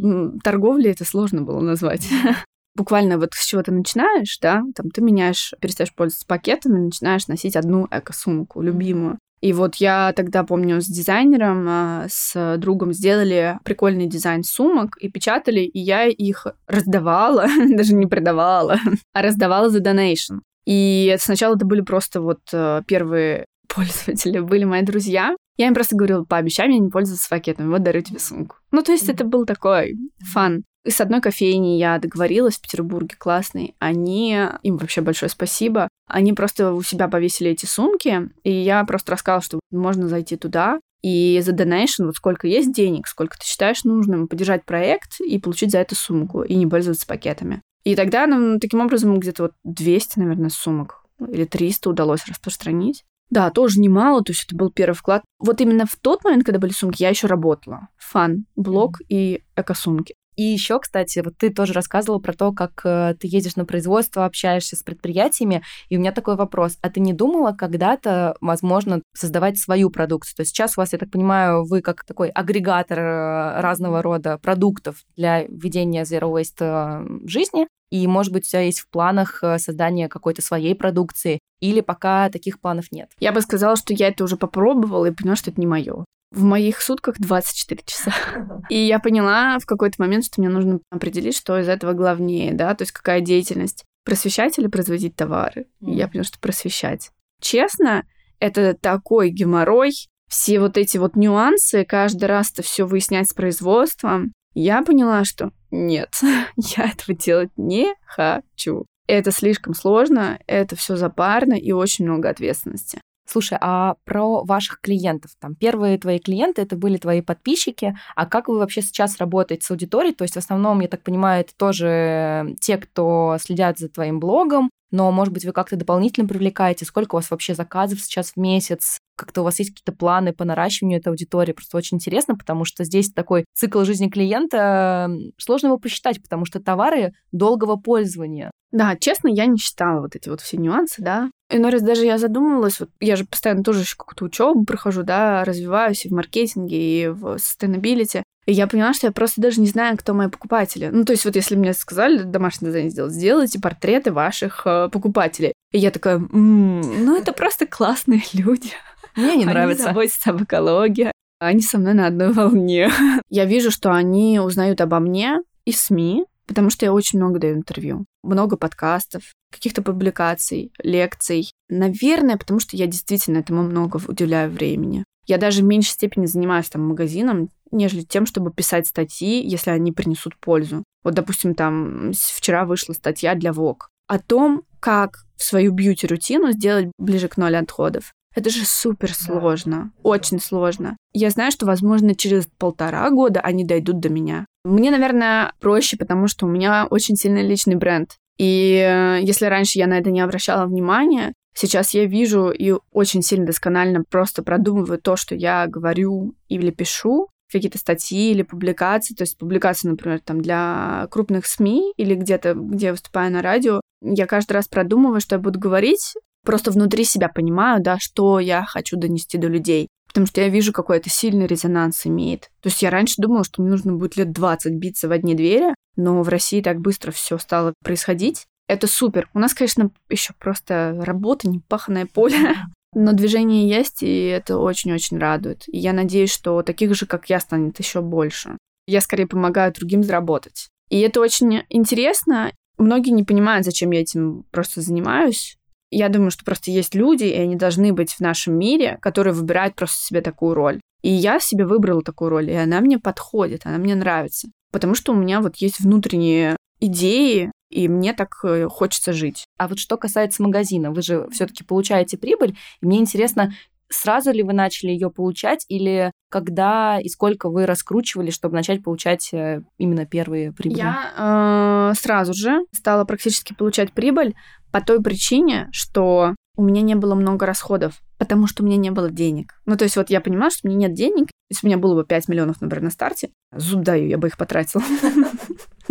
торговля, 0.43 0.91
это 0.91 1.05
сложно 1.05 1.43
было 1.43 1.61
назвать. 1.61 2.09
Буквально 2.77 3.19
вот 3.19 3.35
с 3.35 3.47
чего 3.47 3.63
ты 3.63 3.71
начинаешь, 3.71 4.39
да, 4.41 4.63
там 4.75 4.91
ты 4.91 5.01
меняешь, 5.01 5.55
перестаешь 5.61 5.95
пользоваться 5.95 6.27
пакетами, 6.27 6.79
начинаешь 6.79 7.29
носить 7.29 7.57
одну 7.57 7.87
эко-сумку, 7.91 8.63
любимую. 8.63 9.19
И 9.41 9.53
вот 9.53 9.77
я 9.77 10.13
тогда, 10.17 10.43
помню, 10.43 10.81
с 10.81 10.87
дизайнером, 10.87 11.67
а, 11.69 12.07
с 12.09 12.57
другом 12.57 12.93
сделали 12.93 13.59
прикольный 13.63 14.07
дизайн 14.07 14.43
сумок 14.43 14.97
и 14.97 15.11
печатали, 15.11 15.61
и 15.61 15.79
я 15.79 16.07
их 16.07 16.47
раздавала, 16.67 17.47
даже 17.77 17.95
не 17.95 18.07
продавала, 18.07 18.79
а 19.13 19.23
раздавала 19.23 19.69
за 19.69 19.81
донейшн. 19.81 20.39
И 20.67 21.17
сначала 21.19 21.57
это 21.57 21.67
были 21.67 21.81
просто 21.81 22.21
вот 22.21 22.41
э, 22.53 22.83
первые 22.87 23.47
пользователи, 23.75 24.41
были 24.41 24.65
мои 24.65 24.83
друзья. 24.83 25.37
Я 25.57 25.69
им 25.69 25.75
просто 25.75 25.97
говорила, 25.97 26.25
пообещай 26.25 26.67
мне 26.67 26.79
не 26.79 26.91
пользоваться 26.91 27.29
пакетами, 27.31 27.69
вот 27.69 27.83
дарю 27.83 28.01
тебе 28.01 28.19
сумку. 28.19 28.57
Ну, 28.73 28.83
то 28.83 28.93
есть 28.93 29.09
это 29.09 29.25
был 29.25 29.47
такой 29.47 29.95
фан. 30.33 30.65
И 30.85 30.91
с 30.91 31.01
одной 31.01 31.21
кофейней 31.21 31.79
я 31.79 31.99
договорилась 31.99 32.57
в 32.57 32.61
Петербурге, 32.61 33.17
классный. 33.17 33.75
Они, 33.79 34.39
им 34.63 34.77
вообще 34.77 35.01
большое 35.01 35.31
спасибо, 35.31 35.89
они 36.07 36.33
просто 36.33 36.73
у 36.73 36.83
себя 36.83 37.09
повесили 37.09 37.53
эти 37.53 37.67
сумки, 37.67 38.29
и 38.43 38.53
я 38.53 38.85
просто 38.85 39.13
рассказала, 39.13 39.43
что 39.43 39.61
можно 39.71 40.09
зайти 40.09 40.37
туда, 40.37 40.79
и 41.03 41.41
за 41.43 41.53
donation, 41.53 42.07
вот 42.07 42.17
сколько 42.17 42.47
есть 42.47 42.73
денег, 42.73 43.07
сколько 43.07 43.39
ты 43.39 43.45
считаешь 43.45 43.85
нужным, 43.85 44.27
поддержать 44.27 44.65
проект 44.65 45.21
и 45.21 45.39
получить 45.39 45.71
за 45.71 45.79
это 45.79 45.95
сумку, 45.95 46.43
и 46.43 46.55
не 46.55 46.67
пользоваться 46.67 47.07
пакетами. 47.07 47.63
И 47.85 47.95
тогда 47.97 48.27
нам 48.27 48.59
таким 48.61 48.81
образом 48.81 49.19
где-то 49.21 49.45
вот 49.45 49.53
200, 49.65 50.19
наверное, 50.19 50.51
сумок 50.51 51.05
или 51.21 51.45
300 51.45 51.91
удалось 51.91 52.27
распространить. 52.27 53.05
Да, 53.31 53.51
тоже 53.51 53.81
немало, 53.81 54.23
то 54.23 54.33
есть 54.33 54.45
это 54.45 54.57
был 54.57 54.71
первый 54.71 54.95
вклад. 54.95 55.23
Вот 55.39 55.61
именно 55.61 55.87
в 55.87 55.97
тот 55.97 56.25
момент, 56.25 56.45
когда 56.45 56.59
были 56.59 56.73
сумки, 56.73 57.03
я 57.03 57.09
еще 57.09 57.27
работала. 57.27 57.89
Фан, 57.97 58.47
блог 58.55 59.01
mm-hmm. 59.01 59.07
и 59.09 59.45
эко-сумки. 59.57 60.15
И 60.37 60.43
еще, 60.43 60.81
кстати, 60.81 61.21
вот 61.25 61.37
ты 61.39 61.51
тоже 61.51 61.73
рассказывала 61.73 62.19
про 62.19 62.33
то, 62.33 62.53
как 62.53 62.81
э, 62.85 63.15
ты 63.19 63.29
ездишь 63.29 63.57
на 63.57 63.65
производство, 63.65 64.25
общаешься 64.25 64.77
с 64.77 64.83
предприятиями, 64.83 65.63
и 65.89 65.97
у 65.97 66.01
меня 66.01 66.13
такой 66.13 66.37
вопрос. 66.37 66.77
А 66.83 66.91
ты 66.91 67.01
не 67.01 67.13
думала 67.13 67.53
когда-то, 67.53 68.37
возможно, 68.41 69.03
создавать 69.15 69.59
свою 69.59 69.91
продукцию? 69.91 70.37
То 70.37 70.43
есть 70.43 70.51
сейчас 70.51 70.77
у 70.77 70.81
вас, 70.81 70.93
я 70.93 70.99
так 70.99 71.11
понимаю, 71.11 71.65
вы 71.65 71.83
как 71.83 72.05
такой 72.05 72.29
агрегатор 72.31 72.99
э, 72.99 73.61
разного 73.61 74.03
рода 74.03 74.39
продуктов 74.39 74.97
для 75.17 75.45
ведения 75.45 76.03
Zero 76.03 76.33
Waste 76.33 76.61
э, 76.61 77.25
в 77.25 77.29
жизни, 77.29 77.69
и, 77.91 78.07
может 78.09 78.33
быть, 78.33 78.45
у 78.47 78.49
тебя 78.49 78.63
есть 78.63 78.81
в 78.81 78.89
планах 78.89 79.45
создание 79.59 80.09
какой-то 80.09 80.43
своей 80.43 80.75
продукции, 80.75 81.39
или 81.61 81.81
пока 81.81 82.29
таких 82.29 82.61
планов 82.61 82.91
нет? 82.91 83.11
Я 83.21 83.31
бы 83.31 83.41
сказала, 83.41 83.77
что 83.77 83.95
я 83.95 84.09
это 84.09 84.25
уже 84.25 84.37
попробовала 84.37 85.07
и 85.07 85.13
поняла, 85.13 85.37
что 85.37 85.51
это 85.51 85.61
не 85.61 85.67
мое 85.67 86.05
в 86.35 86.43
моих 86.43 86.81
сутках 86.81 87.17
24 87.19 87.83
часа. 87.85 88.13
И 88.69 88.77
я 88.77 88.99
поняла 88.99 89.59
в 89.59 89.67
какой-то 89.67 89.97
момент, 89.99 90.25
что 90.25 90.41
мне 90.41 90.51
нужно 90.51 90.81
определить, 90.91 91.37
что 91.37 91.59
из 91.59 91.69
этого 91.69 91.93
главнее, 91.93 92.53
да, 92.53 92.75
то 92.75 92.83
есть 92.83 92.93
какая 92.93 93.21
деятельность. 93.21 93.85
Просвещать 94.05 94.59
или 94.59 94.67
производить 94.67 95.17
товары? 95.17 95.67
И 95.81 95.93
я 95.93 96.09
поняла, 96.09 96.25
что 96.25 96.39
просвещать. 96.39 97.11
Честно, 97.41 98.05
это 98.39 98.75
такой 98.75 99.31
геморрой, 99.31 99.93
все 100.29 100.61
вот 100.61 100.77
эти 100.77 100.99
вот 100.99 101.17
нюансы, 101.17 101.85
каждый 101.85 102.25
раз 102.25 102.51
это 102.53 102.63
все 102.63 102.87
выяснять 102.87 103.31
с 103.31 103.35
производством. 103.35 104.33
Я 104.53 104.83
поняла, 104.83 105.25
что 105.25 105.53
нет, 105.71 106.11
я 106.57 106.91
этого 106.91 107.17
делать 107.17 107.51
не 107.57 107.95
хочу. 108.05 108.87
Это 109.07 109.31
слишком 109.31 109.75
сложно, 109.75 110.39
это 110.47 110.77
все 110.77 110.97
запарно 110.97 111.55
и 111.55 111.73
очень 111.73 112.05
много 112.07 112.31
ответственности. 112.31 113.01
Слушай, 113.27 113.59
а 113.61 113.95
про 114.05 114.45
ваших 114.45 114.81
клиентов? 114.81 115.33
Там 115.41 115.55
первые 115.55 115.99
твои 115.99 116.19
клиенты 116.19 116.63
это 116.63 116.77
были 116.77 116.99
твои 116.99 117.23
подписчики. 117.23 117.97
А 118.17 118.27
как 118.27 118.49
вы 118.49 118.59
вообще 118.59 118.83
сейчас 118.83 119.19
работаете 119.19 119.65
с 119.65 119.71
аудиторией? 119.71 120.15
То 120.15 120.23
есть 120.25 120.35
в 120.35 120.39
основном, 120.39 120.81
я 120.81 120.89
так 120.89 121.03
понимаю, 121.03 121.41
это 121.41 121.55
тоже 121.57 122.55
те, 122.61 122.77
кто 122.77 123.37
следят 123.41 123.79
за 123.79 123.89
твоим 123.89 124.21
блогом, 124.21 124.71
но, 124.95 125.11
может 125.11 125.35
быть, 125.35 125.45
вы 125.45 125.51
как-то 125.51 125.75
дополнительно 125.75 126.29
привлекаете? 126.29 126.85
Сколько 126.85 127.17
у 127.17 127.19
вас 127.19 127.29
вообще 127.29 127.55
заказов 127.55 128.01
сейчас 128.01 128.31
в 128.31 128.37
месяц? 128.37 129.01
Как-то 129.17 129.41
у 129.41 129.45
вас 129.45 129.59
есть 129.59 129.73
какие-то 129.73 129.91
планы 129.91 130.33
по 130.33 130.45
наращиванию 130.45 131.01
этой 131.01 131.09
аудитории? 131.09 131.53
Просто 131.53 131.77
очень 131.77 131.97
интересно, 131.97 132.37
потому 132.37 132.65
что 132.65 132.85
здесь 132.85 133.11
такой 133.11 133.45
цикл 133.55 133.83
жизни 133.83 134.09
клиента, 134.09 135.11
сложно 135.37 135.67
его 135.69 135.79
посчитать, 135.79 136.23
потому 136.23 136.45
что 136.45 136.61
товары 136.61 137.13
долгого 137.33 137.75
пользования. 137.75 138.53
Да, 138.75 138.97
честно, 138.97 139.29
я 139.29 139.47
не 139.47 139.57
считала 139.57 140.01
вот 140.01 140.17
эти 140.17 140.29
вот 140.29 140.41
все 140.41 140.57
нюансы, 140.57 141.01
да. 141.01 141.31
Иной 141.49 141.71
раз 141.71 141.83
даже 141.83 142.05
я 142.05 142.19
задумывалась, 142.19 142.81
вот 142.81 142.91
я 142.99 143.15
же 143.15 143.25
постоянно 143.25 143.63
тоже 143.63 143.83
еще 143.83 143.95
какую-то 143.97 144.25
учебу 144.25 144.65
прохожу, 144.65 145.05
да, 145.05 145.45
развиваюсь 145.45 146.05
и 146.05 146.09
в 146.09 146.13
маркетинге, 146.13 146.77
и 146.77 147.07
в 147.07 147.37
sustainability. 147.37 148.25
И 148.47 148.53
я 148.53 148.67
поняла, 148.67 148.93
что 148.93 149.07
я 149.07 149.13
просто 149.13 149.41
даже 149.41 149.61
не 149.61 149.69
знаю, 149.69 149.97
кто 149.97 150.13
мои 150.13 150.29
покупатели. 150.29 150.91
Ну, 150.93 151.05
то 151.05 151.13
есть 151.13 151.25
вот 151.25 151.37
если 151.37 151.55
мне 151.55 151.73
сказали 151.73 152.25
домашний 152.25 152.67
дизайн 152.67 152.91
сделать, 152.91 153.13
сделайте 153.13 153.61
портреты 153.61 154.11
ваших 154.11 154.63
э, 154.65 154.89
покупателей. 154.91 155.53
И 155.71 155.79
я 155.79 155.93
такая, 155.93 156.17
м-м, 156.17 157.05
ну 157.05 157.17
это 157.17 157.33
просто 157.33 157.67
классные 157.67 158.23
люди. 158.33 158.73
Мне 159.15 159.37
не 159.37 159.45
нравится. 159.45 159.85
Они 159.85 159.93
заботятся 159.93 160.31
об 160.31 160.43
экологии. 160.43 161.13
Они 161.39 161.61
со 161.61 161.79
мной 161.79 161.95
на 161.95 162.09
одной 162.09 162.33
волне. 162.33 162.91
Я 163.31 163.45
вижу, 163.45 163.71
что 163.71 163.93
они 163.93 164.41
узнают 164.41 164.81
обо 164.81 164.99
мне 164.99 165.43
из 165.65 165.81
СМИ, 165.81 166.25
потому 166.49 166.71
что 166.71 166.85
я 166.87 166.93
очень 166.93 167.21
много 167.21 167.39
даю 167.39 167.55
интервью. 167.55 168.05
Много 168.25 168.57
подкастов, 168.57 169.23
каких-то 169.53 169.83
публикаций, 169.83 170.73
лекций. 170.83 171.53
Наверное, 171.69 172.37
потому 172.37 172.59
что 172.61 172.77
я 172.77 172.87
действительно 172.87 173.39
этому 173.39 173.63
много 173.63 174.01
уделяю 174.07 174.51
времени. 174.51 175.05
Я 175.27 175.39
даже 175.39 175.63
в 175.63 175.65
меньшей 175.65 175.91
степени 175.91 176.27
занимаюсь 176.27 176.69
там 176.69 176.83
магазином, 176.83 177.49
нежели 177.71 178.03
тем, 178.03 178.27
чтобы 178.27 178.53
писать 178.53 178.87
статьи, 178.87 179.47
если 179.47 179.71
они 179.71 179.93
принесут 179.93 180.37
пользу. 180.37 180.85
Вот, 181.03 181.15
допустим, 181.15 181.55
там 181.55 182.13
вчера 182.15 182.65
вышла 182.65 182.93
статья 182.93 183.35
для 183.35 183.51
Vogue 183.51 183.87
о 184.07 184.19
том, 184.19 184.63
как 184.81 185.25
свою 185.37 185.73
бьюти-рутину 185.73 186.53
сделать 186.53 186.91
ближе 186.99 187.29
к 187.29 187.37
ноль 187.37 187.57
отходов. 187.57 188.13
Это 188.35 188.51
же 188.51 188.65
супер 188.65 189.15
сложно, 189.15 189.93
да. 189.95 190.01
очень 190.03 190.41
сложно. 190.41 190.97
Я 191.13 191.31
знаю, 191.31 191.53
что, 191.53 191.67
возможно, 191.67 192.15
через 192.15 192.47
полтора 192.59 193.09
года 193.11 193.41
они 193.41 193.65
дойдут 193.65 194.01
до 194.01 194.09
меня. 194.09 194.45
Мне, 194.65 194.91
наверное, 194.91 195.53
проще, 195.61 195.97
потому 195.97 196.27
что 196.27 196.47
у 196.47 196.49
меня 196.49 196.87
очень 196.89 197.17
сильный 197.17 197.47
личный 197.47 197.77
бренд. 197.77 198.17
И 198.39 198.75
э, 198.77 199.21
если 199.23 199.47
раньше 199.47 199.79
я 199.79 199.87
на 199.87 199.99
это 199.99 200.11
не 200.11 200.21
обращала 200.21 200.67
внимания, 200.67 201.35
сейчас 201.55 201.95
я 201.95 202.07
вижу 202.07 202.51
и 202.51 202.75
очень 202.91 203.23
сильно 203.23 203.47
досконально 203.47 204.05
просто 204.09 204.43
продумываю 204.43 204.99
то, 204.99 205.17
что 205.17 205.35
я 205.35 205.67
говорю 205.67 206.35
или 206.49 206.71
пишу, 206.71 207.29
какие-то 207.53 207.79
статьи 207.79 208.33
или 208.33 208.43
публикации, 208.43 209.15
то 209.15 209.23
есть 209.23 209.39
публикации, 209.39 209.89
например, 209.89 210.21
там 210.21 210.41
для 210.41 211.07
крупных 211.11 211.47
СМИ 211.47 211.93
или 211.97 212.15
где-то, 212.15 212.55
где 212.55 212.87
я 212.87 212.93
выступаю 212.93 213.31
на 213.31 213.43
радио, 213.43 213.81
я 214.03 214.27
каждый 214.27 214.55
раз 214.55 214.67
продумываю, 214.67 215.21
что 215.21 215.37
я 215.37 215.41
буду 215.41 215.61
говорить, 215.61 216.15
просто 216.45 216.73
внутри 216.73 217.05
себя 217.05 217.29
понимаю, 217.29 217.81
да, 217.81 217.99
что 218.01 218.41
я 218.41 218.65
хочу 218.65 218.97
донести 218.97 219.39
до 219.39 219.47
людей 219.47 219.89
потому 220.15 220.29
что 220.29 220.41
я 220.41 220.49
вижу, 220.49 220.73
какой 220.73 220.99
это 220.99 221.11
сильный 221.11 221.49
резонанс 221.49 222.07
имеет. 222.07 222.43
То 222.63 222.69
есть 222.69 222.81
я 222.83 222.91
раньше 222.91 223.15
думала, 223.19 223.43
что 223.43 223.61
мне 223.61 223.73
нужно 223.73 223.95
будет 223.95 224.17
лет 224.17 224.31
20 224.31 224.75
биться 224.75 225.09
в 225.09 225.11
одни 225.11 225.35
двери, 225.35 225.75
но 225.97 226.23
в 226.23 226.29
России 226.29 226.63
так 226.63 226.81
быстро 226.81 227.11
все 227.11 227.37
стало 227.37 227.75
происходить. 227.83 228.47
Это 228.69 228.87
супер. 228.87 229.29
У 229.35 229.41
нас, 229.41 229.55
конечно, 229.55 229.91
еще 230.09 230.33
просто 230.39 230.97
работа, 231.01 231.49
непаханное 231.49 232.07
поле, 232.07 232.55
но 232.95 233.13
движение 233.13 233.69
есть, 233.69 234.05
и 234.05 234.27
это 234.27 234.59
очень-очень 234.59 235.19
радует. 235.19 235.65
И 235.67 235.79
я 235.79 235.93
надеюсь, 235.93 236.31
что 236.33 236.63
таких 236.63 236.95
же, 236.95 237.07
как 237.07 237.29
я, 237.29 237.41
станет 237.41 237.81
еще 237.81 238.01
больше. 238.01 238.57
Я 238.87 239.01
скорее 239.01 239.27
помогаю 239.27 239.73
другим 239.73 240.05
заработать. 240.05 240.69
И 240.91 241.01
это 241.01 241.21
очень 241.21 241.65
интересно. 241.71 242.53
Многие 242.79 243.11
не 243.11 243.25
понимают, 243.25 243.65
зачем 243.65 243.91
я 243.91 244.03
этим 244.03 244.45
просто 244.53 244.81
занимаюсь. 244.81 245.57
Я 245.97 246.09
думаю, 246.09 246.33
что 246.33 246.45
просто 246.45 246.73
есть 246.73 246.97
люди, 246.97 247.23
и 247.23 247.35
они 247.35 247.55
должны 247.55 247.93
быть 247.93 248.15
в 248.15 248.21
нашем 248.21 248.59
мире, 248.59 248.99
которые 249.01 249.33
выбирают 249.33 249.77
просто 249.77 250.05
себе 250.05 250.23
такую 250.23 250.55
роль. 250.55 250.81
И 251.03 251.11
я 251.11 251.39
себе 251.39 251.65
выбрала 251.67 252.03
такую 252.03 252.31
роль, 252.31 252.51
и 252.51 252.55
она 252.55 252.81
мне 252.81 252.99
подходит, 252.99 253.63
она 253.65 253.79
мне 253.79 253.95
нравится. 253.95 254.49
Потому 254.73 254.97
что 254.97 255.13
у 255.13 255.15
меня 255.15 255.41
вот 255.41 255.57
есть 255.57 255.79
внутренние 255.79 256.57
идеи, 256.81 257.53
и 257.71 257.87
мне 257.87 258.13
так 258.13 258.35
э, 258.43 258.67
хочется 258.69 259.13
жить. 259.13 259.45
А 259.57 259.69
вот 259.69 259.79
что 259.79 259.97
касается 259.97 260.43
магазина, 260.43 260.91
вы 260.91 261.01
же 261.01 261.29
все-таки 261.31 261.63
получаете 261.63 262.19
прибыль, 262.19 262.57
мне 262.81 262.99
интересно, 262.99 263.53
Сразу 263.91 264.33
ли 264.33 264.43
вы 264.43 264.53
начали 264.53 264.91
ее 264.91 265.11
получать 265.11 265.65
или 265.69 266.11
когда 266.31 266.99
и 267.01 267.09
сколько 267.09 267.49
вы 267.49 267.67
раскручивали, 267.67 268.31
чтобы 268.31 268.55
начать 268.55 268.83
получать 268.83 269.33
э, 269.33 269.63
именно 269.79 270.07
первые 270.07 270.53
прибыли? 270.53 270.79
Я 270.79 271.93
э, 271.93 271.95
сразу 271.99 272.35
же 272.35 272.65
стала 272.73 273.05
практически 273.05 273.55
получать 273.55 273.93
прибыль 273.93 274.35
по 274.73 274.81
той 274.81 275.03
причине, 275.03 275.69
что 275.73 276.35
у 276.57 276.63
меня 276.63 276.83
не 276.83 276.95
было 276.95 277.15
много 277.15 277.47
расходов, 277.47 278.01
потому 278.19 278.47
что 278.47 278.63
у 278.63 278.67
меня 278.67 278.77
не 278.77 278.91
было 278.91 279.11
денег. 279.11 279.55
Ну, 279.67 279.77
то 279.77 279.85
есть 279.85 279.97
вот 279.97 280.11
я 280.11 280.21
понимала, 280.21 280.51
что 280.51 280.67
у 280.67 280.71
меня 280.71 280.89
нет 280.89 280.97
денег. 280.97 281.29
Если 281.51 281.67
у 281.67 281.69
меня 281.69 281.79
было 281.79 281.95
бы 281.95 282.05
5 282.05 282.29
миллионов, 282.29 282.61
например, 282.61 282.85
на 282.85 282.91
старте, 282.91 283.31
зуб 283.55 283.83
даю, 283.83 284.09
я 284.09 284.19
бы 284.19 284.29
их 284.29 284.37
потратила. 284.37 284.83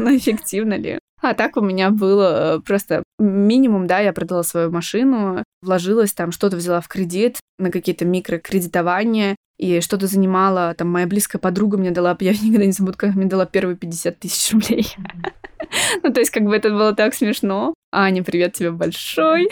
Но 0.04 0.10
эффективно 0.16 0.76
ли? 0.76 1.00
А 1.22 1.34
так 1.34 1.56
у 1.56 1.62
меня 1.62 1.90
было 1.90 2.58
э, 2.58 2.60
просто 2.60 3.04
минимум, 3.18 3.88
да, 3.88 4.00
я 4.00 4.12
продала 4.12 4.44
свою 4.44 4.72
машину, 4.72 5.44
вложилась 5.62 6.14
там, 6.14 6.34
что-то 6.34 6.58
взяла 6.58 6.82
в 6.82 6.90
кредит 6.90 7.38
на 7.58 7.72
какие-то 7.72 8.04
микрокредитования, 8.04 9.38
и 9.58 9.80
что-то 9.80 10.08
занимала, 10.08 10.74
там, 10.74 10.90
моя 10.90 11.08
близкая 11.08 11.40
подруга 11.40 11.78
мне 11.78 11.92
дала, 11.92 12.18
я 12.20 12.34
никогда 12.34 12.66
не 12.66 12.74
забуду, 12.74 12.98
как 12.98 13.16
мне 13.16 13.26
дала 13.26 13.46
первые 13.46 13.78
50 13.78 14.20
тысяч 14.20 14.52
рублей. 14.54 14.88
Ну, 16.04 16.12
то 16.12 16.20
есть, 16.20 16.30
как 16.30 16.44
бы 16.44 16.56
это 16.56 16.70
было 16.70 16.94
так 16.94 17.16
смешно. 17.16 17.74
Аня, 17.92 18.22
привет 18.22 18.54
тебе 18.54 18.72
большой. 18.72 19.50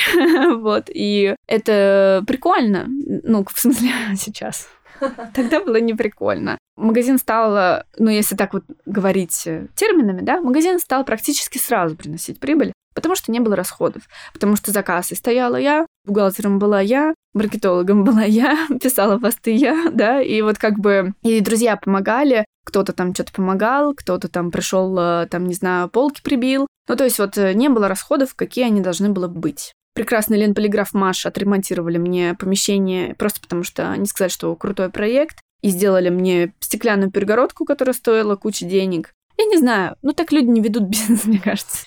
Вот, 0.58 0.90
и 0.94 1.36
это 1.48 2.22
прикольно. 2.28 2.86
Ну, 3.24 3.46
в 3.46 3.60
смысле, 3.60 3.90
сейчас. 4.18 4.68
Тогда 5.34 5.60
было 5.60 5.78
не 5.78 5.94
прикольно. 5.94 6.58
Магазин 6.78 7.18
стал, 7.18 7.84
ну, 7.98 8.10
если 8.10 8.36
так 8.36 8.54
вот 8.54 8.64
говорить 8.86 9.48
терминами, 9.76 10.22
да, 10.22 10.42
магазин 10.42 10.80
стал 10.80 11.04
практически 11.04 11.58
сразу 11.58 11.96
приносить 11.96 12.40
прибыль, 12.40 12.74
потому 12.94 13.16
что 13.16 13.32
не 13.32 13.40
было 13.40 13.56
расходов, 13.56 14.04
потому 14.34 14.56
что 14.56 14.72
за 14.72 14.84
кассой 14.84 15.18
стояла 15.18 15.56
я, 15.56 15.86
бухгалтером 16.06 16.60
была 16.60 16.82
я, 16.82 17.14
маркетологом 17.34 18.04
была 18.06 18.24
я, 18.24 18.68
писала 18.82 19.20
посты 19.20 19.52
я, 19.52 19.90
да, 19.94 20.22
и 20.22 20.42
вот 20.42 20.58
как 20.58 20.80
бы 20.80 21.14
и 21.22 21.40
друзья 21.42 21.78
помогали, 21.78 22.46
кто-то 22.66 22.94
там 22.94 23.14
что-то 23.14 23.34
помогал, 23.34 23.94
кто-то 23.94 24.28
там 24.28 24.52
пришел, 24.52 24.98
э, 24.98 25.28
там, 25.30 25.46
не 25.46 25.54
знаю, 25.54 25.90
полки 25.90 26.22
прибил. 26.22 26.68
Ну, 26.88 26.96
то 26.96 27.06
есть 27.06 27.18
вот 27.18 27.38
э, 27.38 27.54
не 27.54 27.70
было 27.70 27.88
расходов, 27.88 28.36
какие 28.36 28.66
они 28.66 28.82
должны 28.82 29.10
было 29.10 29.28
быть 29.28 29.74
прекрасный 29.94 30.38
Ленполиграф 30.38 30.94
Маш 30.94 31.26
отремонтировали 31.26 31.98
мне 31.98 32.36
помещение 32.36 33.16
просто 33.16 33.42
потому, 33.42 33.64
что 33.64 33.92
они 33.92 34.06
сказали, 34.06 34.32
что 34.32 34.56
крутой 34.56 34.90
проект, 34.90 35.40
и 35.62 35.70
сделали 35.70 36.10
мне 36.10 36.54
стеклянную 36.60 37.12
перегородку, 37.12 37.66
которая 37.66 37.94
стоила 37.94 38.36
кучу 38.36 38.66
денег. 38.66 39.14
Я 39.38 39.46
не 39.46 39.58
знаю, 39.58 39.96
ну 40.02 40.14
так 40.14 40.32
люди 40.32 40.48
не 40.48 40.62
ведут 40.62 40.84
бизнес, 40.90 41.26
мне 41.26 41.40
кажется. 41.40 41.86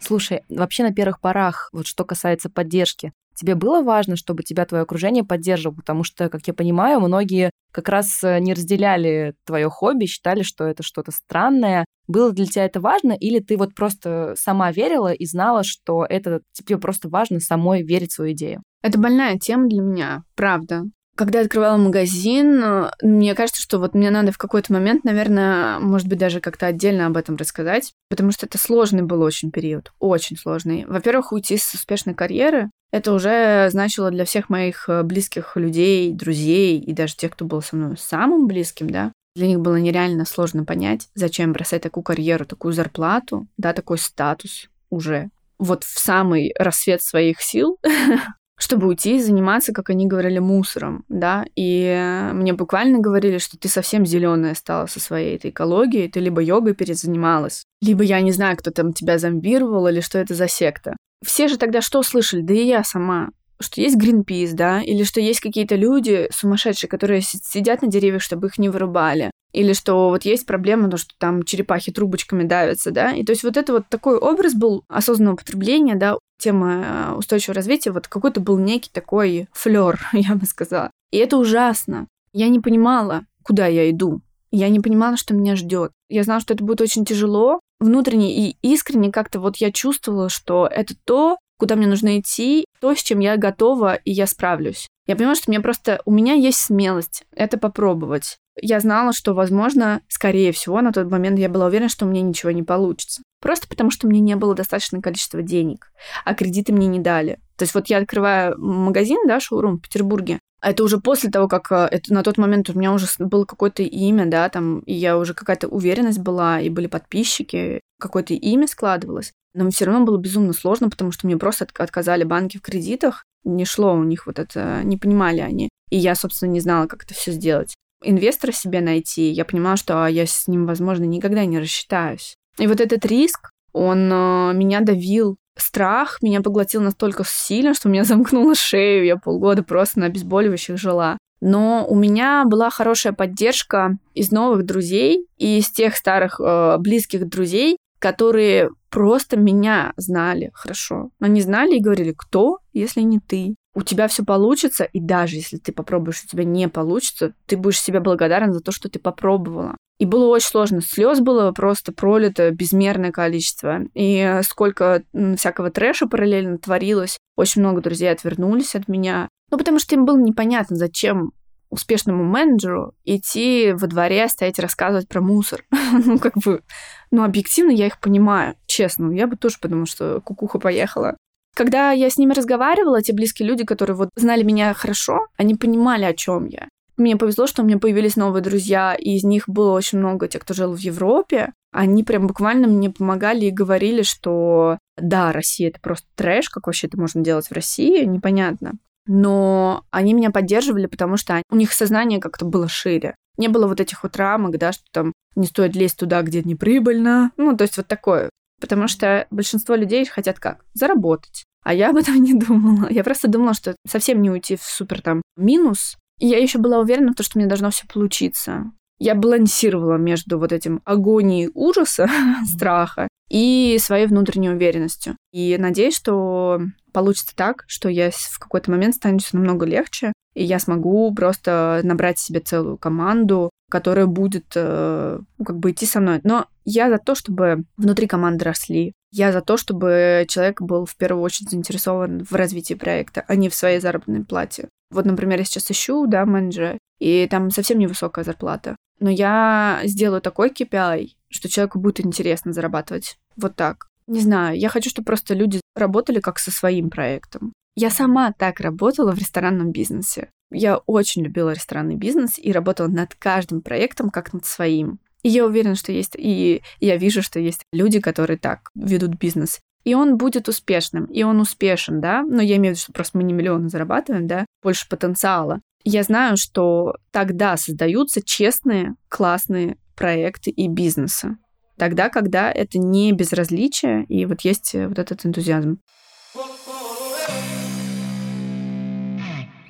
Слушай, 0.00 0.42
вообще 0.48 0.84
на 0.84 0.92
первых 0.94 1.20
порах, 1.20 1.68
вот 1.72 1.86
что 1.86 2.04
касается 2.04 2.48
поддержки, 2.48 3.12
тебе 3.36 3.54
было 3.54 3.82
важно, 3.82 4.16
чтобы 4.16 4.42
тебя 4.42 4.64
твое 4.64 4.82
окружение 4.82 5.24
поддерживало, 5.24 5.76
потому 5.76 6.02
что, 6.04 6.28
как 6.28 6.46
я 6.46 6.54
понимаю, 6.54 7.00
многие 7.00 7.50
как 7.70 7.88
раз 7.88 8.24
э, 8.24 8.38
не 8.40 8.54
разделяли 8.54 9.34
твое 9.44 9.68
хобби, 9.68 10.06
считали, 10.06 10.42
что 10.42 10.64
это 10.64 10.82
что-то 10.82 11.12
странное. 11.12 11.84
Было 12.08 12.32
для 12.32 12.46
тебя 12.46 12.64
это 12.64 12.80
важно, 12.80 13.12
или 13.12 13.38
ты 13.40 13.56
вот 13.56 13.74
просто 13.74 14.34
сама 14.36 14.72
верила 14.72 15.12
и 15.12 15.26
знала, 15.26 15.62
что 15.62 16.06
это 16.08 16.40
тебе 16.52 16.78
просто 16.78 17.08
важно 17.08 17.38
самой 17.40 17.82
верить 17.82 18.12
в 18.12 18.14
свою 18.14 18.32
идею? 18.32 18.62
Это 18.82 18.98
больная 18.98 19.38
тема 19.38 19.68
для 19.68 19.82
меня, 19.82 20.22
правда. 20.34 20.84
Когда 21.16 21.38
я 21.38 21.46
открывала 21.46 21.78
магазин, 21.78 22.62
э, 22.62 22.90
мне 23.02 23.34
кажется, 23.34 23.62
что 23.62 23.78
вот 23.78 23.94
мне 23.94 24.10
надо 24.10 24.32
в 24.32 24.38
какой-то 24.38 24.72
момент, 24.72 25.04
наверное, 25.04 25.78
может 25.78 26.08
быть, 26.08 26.18
даже 26.18 26.40
как-то 26.40 26.66
отдельно 26.66 27.06
об 27.06 27.16
этом 27.16 27.36
рассказать, 27.36 27.94
потому 28.10 28.32
что 28.32 28.44
это 28.44 28.58
сложный 28.58 29.02
был 29.02 29.22
очень 29.22 29.50
период, 29.50 29.92
очень 29.98 30.36
сложный. 30.36 30.84
Во-первых, 30.86 31.32
уйти 31.32 31.56
с 31.56 31.72
успешной 31.72 32.14
карьеры, 32.14 32.70
это 32.92 33.12
уже 33.12 33.68
значило 33.70 34.10
для 34.10 34.24
всех 34.24 34.48
моих 34.48 34.88
э, 34.88 35.02
близких 35.02 35.56
людей, 35.56 36.12
друзей 36.12 36.78
и 36.78 36.92
даже 36.92 37.16
тех, 37.16 37.32
кто 37.32 37.44
был 37.44 37.62
со 37.62 37.76
мной 37.76 37.96
самым 37.98 38.46
близким, 38.46 38.90
да, 38.90 39.12
для 39.34 39.48
них 39.48 39.60
было 39.60 39.76
нереально 39.76 40.24
сложно 40.24 40.64
понять, 40.64 41.08
зачем 41.14 41.52
бросать 41.52 41.82
такую 41.82 42.02
карьеру, 42.02 42.46
такую 42.46 42.72
зарплату, 42.72 43.46
да, 43.58 43.72
такой 43.72 43.98
статус 43.98 44.70
уже. 44.88 45.28
Вот 45.58 45.84
в 45.84 45.98
самый 45.98 46.54
рассвет 46.58 47.02
своих 47.02 47.42
сил 47.42 47.78
чтобы 48.58 48.86
уйти 48.86 49.16
и 49.16 49.20
заниматься, 49.20 49.72
как 49.72 49.90
они 49.90 50.06
говорили, 50.06 50.38
мусором, 50.38 51.04
да, 51.08 51.44
и 51.54 52.30
мне 52.32 52.52
буквально 52.52 52.98
говорили, 52.98 53.38
что 53.38 53.58
ты 53.58 53.68
совсем 53.68 54.06
зеленая 54.06 54.54
стала 54.54 54.86
со 54.86 55.00
своей 55.00 55.36
этой 55.36 55.50
экологией, 55.50 56.10
ты 56.10 56.20
либо 56.20 56.42
йогой 56.42 56.74
перезанималась, 56.74 57.64
либо 57.80 58.02
я 58.02 58.20
не 58.20 58.32
знаю, 58.32 58.56
кто 58.56 58.70
там 58.70 58.92
тебя 58.92 59.18
зомбировал 59.18 59.86
или 59.88 60.00
что 60.00 60.18
это 60.18 60.34
за 60.34 60.48
секта. 60.48 60.96
Все 61.24 61.48
же 61.48 61.58
тогда 61.58 61.80
что 61.80 62.02
слышали? 62.02 62.42
Да 62.42 62.54
и 62.54 62.66
я 62.66 62.84
сама 62.84 63.30
что 63.60 63.80
есть 63.80 63.96
Greenpeace, 63.96 64.52
да, 64.52 64.82
или 64.82 65.02
что 65.02 65.20
есть 65.20 65.40
какие-то 65.40 65.76
люди 65.76 66.28
сумасшедшие, 66.30 66.90
которые 66.90 67.22
сидят 67.22 67.82
на 67.82 67.88
деревьях, 67.88 68.22
чтобы 68.22 68.48
их 68.48 68.58
не 68.58 68.68
вырубали, 68.68 69.30
или 69.52 69.72
что 69.72 70.10
вот 70.10 70.24
есть 70.24 70.46
проблема, 70.46 70.90
то, 70.90 70.96
что 70.96 71.14
там 71.18 71.42
черепахи 71.42 71.92
трубочками 71.92 72.44
давятся, 72.44 72.90
да, 72.90 73.12
и 73.12 73.24
то 73.24 73.32
есть 73.32 73.42
вот 73.42 73.56
это 73.56 73.72
вот 73.72 73.88
такой 73.88 74.16
образ 74.16 74.54
был 74.54 74.84
осознанного 74.88 75.36
потребления, 75.36 75.94
да, 75.94 76.16
тема 76.38 76.84
э, 76.84 77.14
устойчивого 77.14 77.54
развития, 77.54 77.90
вот 77.90 78.08
какой-то 78.08 78.40
был 78.40 78.58
некий 78.58 78.90
такой 78.92 79.48
флер, 79.52 80.00
я 80.12 80.34
бы 80.34 80.46
сказала. 80.46 80.90
И 81.10 81.18
это 81.18 81.36
ужасно. 81.38 82.06
Я 82.32 82.48
не 82.48 82.60
понимала, 82.60 83.24
куда 83.42 83.66
я 83.66 83.90
иду. 83.90 84.20
Я 84.50 84.68
не 84.68 84.80
понимала, 84.80 85.16
что 85.16 85.34
меня 85.34 85.56
ждет. 85.56 85.92
Я 86.08 86.22
знала, 86.22 86.40
что 86.40 86.54
это 86.54 86.64
будет 86.64 86.80
очень 86.80 87.04
тяжело. 87.04 87.60
Внутренне 87.80 88.48
и 88.48 88.56
искренне 88.62 89.12
как-то 89.12 89.40
вот 89.40 89.56
я 89.56 89.72
чувствовала, 89.72 90.28
что 90.28 90.66
это 90.70 90.94
то, 91.04 91.38
куда 91.58 91.76
мне 91.76 91.86
нужно 91.86 92.18
идти, 92.18 92.64
то, 92.80 92.94
с 92.94 93.02
чем 93.02 93.20
я 93.20 93.36
готова, 93.36 93.94
и 93.94 94.12
я 94.12 94.26
справлюсь. 94.26 94.88
Я 95.06 95.16
понимаю, 95.16 95.36
что 95.36 95.50
мне 95.50 95.60
просто... 95.60 96.00
У 96.04 96.10
меня 96.10 96.34
есть 96.34 96.58
смелость 96.58 97.24
это 97.32 97.58
попробовать. 97.58 98.38
Я 98.60 98.80
знала, 98.80 99.12
что, 99.12 99.34
возможно, 99.34 100.00
скорее 100.08 100.52
всего, 100.52 100.80
на 100.80 100.92
тот 100.92 101.10
момент 101.10 101.38
я 101.38 101.48
была 101.48 101.66
уверена, 101.66 101.88
что 101.88 102.06
у 102.06 102.08
меня 102.08 102.22
ничего 102.22 102.52
не 102.52 102.62
получится. 102.62 103.22
Просто 103.40 103.68
потому, 103.68 103.90
что 103.90 104.06
мне 104.06 104.20
не 104.20 104.34
было 104.34 104.54
достаточное 104.54 105.02
количество 105.02 105.42
денег, 105.42 105.92
а 106.24 106.34
кредиты 106.34 106.72
мне 106.72 106.86
не 106.86 106.98
дали. 106.98 107.38
То 107.56 107.64
есть 107.64 107.74
вот 107.74 107.88
я 107.88 107.98
открываю 107.98 108.58
магазин, 108.58 109.18
да, 109.26 109.40
шоурум 109.40 109.76
в 109.78 109.82
Петербурге, 109.82 110.38
а 110.60 110.70
это 110.70 110.84
уже 110.84 110.98
после 110.98 111.30
того, 111.30 111.48
как 111.48 111.70
э, 111.70 111.88
это, 111.90 112.12
на 112.12 112.22
тот 112.22 112.38
момент 112.38 112.70
у 112.70 112.78
меня 112.78 112.92
уже 112.92 113.06
было 113.18 113.44
какое-то 113.44 113.82
имя, 113.82 114.26
да, 114.26 114.48
там, 114.48 114.80
и 114.80 114.94
я 114.94 115.18
уже 115.18 115.34
какая-то 115.34 115.68
уверенность 115.68 116.18
была, 116.18 116.60
и 116.60 116.70
были 116.70 116.86
подписчики, 116.86 117.80
какое-то 118.00 118.34
имя 118.34 118.66
складывалось. 118.66 119.32
Но 119.54 119.70
все 119.70 119.84
равно 119.84 120.04
было 120.04 120.18
безумно 120.18 120.52
сложно, 120.52 120.90
потому 120.90 121.12
что 121.12 121.26
мне 121.26 121.36
просто 121.36 121.66
отказали 121.78 122.24
банки 122.24 122.58
в 122.58 122.62
кредитах, 122.62 123.24
не 123.44 123.64
шло 123.64 123.94
у 123.94 124.02
них 124.02 124.26
вот 124.26 124.38
это, 124.38 124.80
не 124.82 124.96
понимали 124.96 125.40
они. 125.40 125.68
И 125.90 125.98
я, 125.98 126.14
собственно, 126.14 126.50
не 126.50 126.60
знала, 126.60 126.86
как 126.86 127.04
это 127.04 127.14
все 127.14 127.30
сделать. 127.32 127.74
Инвестора 128.02 128.52
себе 128.52 128.80
найти, 128.80 129.30
я 129.30 129.44
понимала, 129.44 129.76
что 129.76 130.04
а, 130.04 130.10
я 130.10 130.26
с 130.26 130.48
ним, 130.48 130.66
возможно, 130.66 131.04
никогда 131.04 131.44
не 131.44 131.58
рассчитаюсь. 131.58 132.36
И 132.58 132.66
вот 132.66 132.80
этот 132.80 133.04
риск, 133.06 133.50
он 133.72 134.10
э, 134.12 134.52
меня 134.54 134.80
давил. 134.80 135.36
Страх 135.56 136.18
меня 136.22 136.42
поглотил 136.42 136.82
настолько 136.82 137.24
сильно, 137.26 137.74
что 137.74 137.88
меня 137.88 138.04
замкнуло 138.04 138.54
шею. 138.54 139.04
Я 139.04 139.16
полгода 139.16 139.62
просто 139.62 140.00
на 140.00 140.06
обезболивающих 140.06 140.78
жила. 140.78 141.18
Но 141.40 141.86
у 141.86 141.94
меня 141.94 142.44
была 142.46 142.70
хорошая 142.70 143.12
поддержка 143.12 143.98
из 144.14 144.30
новых 144.30 144.64
друзей 144.64 145.26
и 145.36 145.58
из 145.58 145.70
тех 145.70 145.94
старых 145.96 146.40
э, 146.40 146.78
близких 146.78 147.28
друзей, 147.28 147.76
которые 147.98 148.70
просто 148.90 149.36
меня 149.36 149.92
знали 149.96 150.50
хорошо. 150.54 151.10
Они 151.20 151.40
знали 151.42 151.76
и 151.76 151.82
говорили, 151.82 152.14
кто, 152.16 152.58
если 152.72 153.02
не 153.02 153.20
ты? 153.20 153.56
У 153.76 153.82
тебя 153.82 154.08
все 154.08 154.24
получится, 154.24 154.84
и 154.84 155.00
даже 155.00 155.36
если 155.36 155.58
ты 155.58 155.70
попробуешь, 155.70 156.24
у 156.24 156.26
тебя 156.26 156.44
не 156.44 156.66
получится, 156.66 157.34
ты 157.44 157.58
будешь 157.58 157.78
себе 157.78 158.00
благодарен 158.00 158.54
за 158.54 158.60
то, 158.60 158.72
что 158.72 158.88
ты 158.88 158.98
попробовала. 158.98 159.76
И 159.98 160.06
было 160.06 160.28
очень 160.28 160.48
сложно. 160.48 160.80
Слез 160.80 161.20
было 161.20 161.52
просто 161.52 161.92
пролито 161.92 162.50
безмерное 162.52 163.12
количество. 163.12 163.80
И 163.92 164.40
сколько 164.44 165.02
всякого 165.36 165.70
трэша 165.70 166.06
параллельно 166.06 166.56
творилось. 166.56 167.18
Очень 167.36 167.60
много 167.60 167.82
друзей 167.82 168.10
отвернулись 168.10 168.74
от 168.74 168.88
меня. 168.88 169.28
Ну, 169.50 169.58
потому 169.58 169.78
что 169.78 169.94
им 169.94 170.06
было 170.06 170.18
непонятно, 170.18 170.76
зачем 170.76 171.32
успешному 171.68 172.24
менеджеру 172.24 172.94
идти 173.04 173.72
во 173.72 173.86
дворе, 173.88 174.28
стоять 174.28 174.58
рассказывать 174.58 175.08
про 175.08 175.20
мусор. 175.20 175.64
ну, 175.92 176.18
как 176.18 176.38
бы, 176.38 176.62
ну, 177.10 177.24
объективно 177.24 177.72
я 177.72 177.88
их 177.88 178.00
понимаю, 178.00 178.54
честно. 178.66 179.12
Я 179.12 179.26
бы 179.26 179.36
тоже 179.36 179.58
подумала, 179.60 179.86
что 179.86 180.22
кукуха 180.22 180.58
поехала. 180.58 181.16
Когда 181.56 181.90
я 181.92 182.10
с 182.10 182.18
ними 182.18 182.34
разговаривала, 182.34 183.00
те 183.00 183.14
близкие 183.14 183.48
люди, 183.48 183.64
которые 183.64 183.96
вот 183.96 184.10
знали 184.14 184.42
меня 184.42 184.74
хорошо, 184.74 185.26
они 185.38 185.54
понимали, 185.54 186.04
о 186.04 186.12
чем 186.12 186.46
я. 186.46 186.68
Мне 186.98 187.16
повезло, 187.16 187.46
что 187.46 187.62
у 187.62 187.64
меня 187.64 187.78
появились 187.78 188.16
новые 188.16 188.42
друзья, 188.42 188.94
и 188.94 189.16
из 189.16 189.24
них 189.24 189.48
было 189.48 189.72
очень 189.72 189.98
много 189.98 190.28
тех, 190.28 190.42
кто 190.42 190.52
жил 190.52 190.74
в 190.74 190.78
Европе. 190.78 191.52
Они 191.72 192.04
прям 192.04 192.26
буквально 192.26 192.68
мне 192.68 192.90
помогали 192.90 193.46
и 193.46 193.50
говорили, 193.50 194.02
что 194.02 194.78
да, 194.98 195.32
Россия 195.32 195.68
это 195.68 195.80
просто 195.80 196.06
трэш, 196.14 196.50
как 196.50 196.66
вообще 196.66 196.88
это 196.88 197.00
можно 197.00 197.22
делать 197.22 197.48
в 197.48 197.52
России, 197.52 198.04
непонятно 198.04 198.74
но 199.06 199.84
они 199.90 200.14
меня 200.14 200.30
поддерживали, 200.30 200.86
потому 200.86 201.16
что 201.16 201.42
у 201.50 201.56
них 201.56 201.72
сознание 201.72 202.20
как-то 202.20 202.44
было 202.44 202.68
шире. 202.68 203.14
Не 203.36 203.48
было 203.48 203.66
вот 203.66 203.80
этих 203.80 204.02
вот 204.02 204.16
рамок, 204.16 204.58
да, 204.58 204.72
что 204.72 204.84
там 204.92 205.12
не 205.34 205.46
стоит 205.46 205.76
лезть 205.76 205.98
туда, 205.98 206.22
где 206.22 206.42
не 206.42 206.54
прибыльно. 206.54 207.30
Ну, 207.36 207.56
то 207.56 207.62
есть 207.62 207.76
вот 207.76 207.86
такое. 207.86 208.30
Потому 208.60 208.88
что 208.88 209.26
большинство 209.30 209.74
людей 209.74 210.04
хотят 210.04 210.38
как? 210.38 210.64
Заработать. 210.74 211.44
А 211.62 211.74
я 211.74 211.90
об 211.90 211.96
этом 211.96 212.16
не 212.22 212.34
думала. 212.34 212.88
Я 212.90 213.04
просто 213.04 213.28
думала, 213.28 213.54
что 213.54 213.76
совсем 213.86 214.22
не 214.22 214.30
уйти 214.30 214.56
в 214.56 214.62
супер 214.62 215.02
там 215.02 215.22
минус. 215.36 215.96
И 216.18 216.26
я 216.26 216.38
еще 216.38 216.58
была 216.58 216.78
уверена 216.78 217.12
в 217.12 217.16
том, 217.16 217.24
что 217.24 217.38
мне 217.38 217.48
должно 217.48 217.70
все 217.70 217.86
получиться. 217.92 218.70
Я 218.98 219.14
балансировала 219.14 219.96
между 219.96 220.38
вот 220.38 220.52
этим 220.52 220.80
агонией 220.84 221.50
ужаса, 221.52 222.08
страха 222.46 223.08
и 223.28 223.76
своей 223.80 224.06
внутренней 224.06 224.50
уверенностью. 224.50 225.16
И 225.32 225.56
надеюсь, 225.58 225.96
что 225.96 226.60
получится 226.92 227.34
так, 227.36 227.64
что 227.66 227.88
я 227.88 228.10
в 228.10 228.38
какой-то 228.38 228.70
момент 228.70 228.94
станет 228.94 229.28
намного 229.32 229.66
легче, 229.66 230.12
и 230.34 230.44
я 230.44 230.58
смогу 230.58 231.12
просто 231.14 231.80
набрать 231.82 232.18
себе 232.18 232.40
целую 232.40 232.78
команду, 232.78 233.50
которая 233.70 234.06
будет 234.06 234.52
э, 234.54 235.18
ну, 235.38 235.44
как 235.44 235.58
бы 235.58 235.70
идти 235.70 235.86
со 235.86 236.00
мной. 236.00 236.20
Но 236.22 236.46
я 236.64 236.88
за 236.90 236.98
то, 236.98 237.14
чтобы 237.14 237.64
внутри 237.76 238.06
команды 238.06 238.44
росли. 238.44 238.92
Я 239.12 239.32
за 239.32 239.40
то, 239.40 239.56
чтобы 239.56 240.26
человек 240.28 240.60
был 240.60 240.84
в 240.84 240.96
первую 240.96 241.22
очередь 241.22 241.50
заинтересован 241.50 242.24
в 242.24 242.32
развитии 242.32 242.74
проекта, 242.74 243.24
а 243.26 243.34
не 243.34 243.48
в 243.48 243.54
своей 243.54 243.80
заработной 243.80 244.24
плате. 244.24 244.68
Вот, 244.90 245.04
например, 245.04 245.38
я 245.38 245.44
сейчас 245.44 245.70
ищу, 245.70 246.06
да, 246.06 246.24
менеджера, 246.26 246.78
и 246.98 247.26
там 247.28 247.50
совсем 247.50 247.78
невысокая 247.78 248.24
зарплата. 248.24 248.76
Но 249.00 249.10
я 249.10 249.80
сделаю 249.84 250.20
такой 250.20 250.50
KPI, 250.50 251.08
что 251.28 251.48
человеку 251.48 251.78
будет 251.78 252.00
интересно 252.00 252.52
зарабатывать. 252.52 253.16
Вот 253.36 253.56
так. 253.56 253.88
Не 254.06 254.20
знаю, 254.20 254.58
я 254.58 254.68
хочу, 254.68 254.90
чтобы 254.90 255.06
просто 255.06 255.34
люди 255.34 255.60
работали 255.74 256.20
как 256.20 256.38
со 256.38 256.50
своим 256.50 256.90
проектом. 256.90 257.52
Я 257.74 257.90
сама 257.90 258.32
так 258.32 258.60
работала 258.60 259.12
в 259.12 259.18
ресторанном 259.18 259.72
бизнесе. 259.72 260.30
Я 260.50 260.78
очень 260.78 261.22
любила 261.22 261.50
ресторанный 261.50 261.96
бизнес 261.96 262.38
и 262.38 262.52
работала 262.52 262.86
над 262.86 263.14
каждым 263.14 263.62
проектом 263.62 264.10
как 264.10 264.32
над 264.32 264.46
своим. 264.46 265.00
И 265.22 265.28
я 265.28 265.44
уверена, 265.44 265.74
что 265.74 265.90
есть, 265.90 266.14
и 266.16 266.62
я 266.78 266.96
вижу, 266.96 267.20
что 267.20 267.40
есть 267.40 267.62
люди, 267.72 268.00
которые 268.00 268.38
так 268.38 268.70
ведут 268.76 269.16
бизнес. 269.18 269.60
И 269.82 269.94
он 269.94 270.16
будет 270.16 270.48
успешным, 270.48 271.06
и 271.06 271.22
он 271.22 271.40
успешен, 271.40 272.00
да, 272.00 272.22
но 272.22 272.40
я 272.42 272.56
имею 272.56 272.74
в 272.74 272.78
виду, 272.78 272.82
что 272.84 272.92
просто 272.92 273.18
мы 273.18 273.24
не 273.24 273.32
миллионы 273.32 273.68
зарабатываем, 273.68 274.26
да, 274.26 274.46
больше 274.62 274.88
потенциала. 274.88 275.60
Я 275.84 276.02
знаю, 276.02 276.36
что 276.36 276.94
тогда 277.10 277.56
создаются 277.56 278.22
честные, 278.22 278.94
классные 279.08 279.78
проекты 279.94 280.50
и 280.50 280.68
бизнесы 280.68 281.36
тогда, 281.76 282.08
когда 282.08 282.50
это 282.50 282.78
не 282.78 283.12
безразличие, 283.12 284.04
и 284.04 284.26
вот 284.26 284.42
есть 284.42 284.74
э, 284.74 284.88
вот 284.88 284.98
этот 284.98 285.24
энтузиазм. 285.24 285.78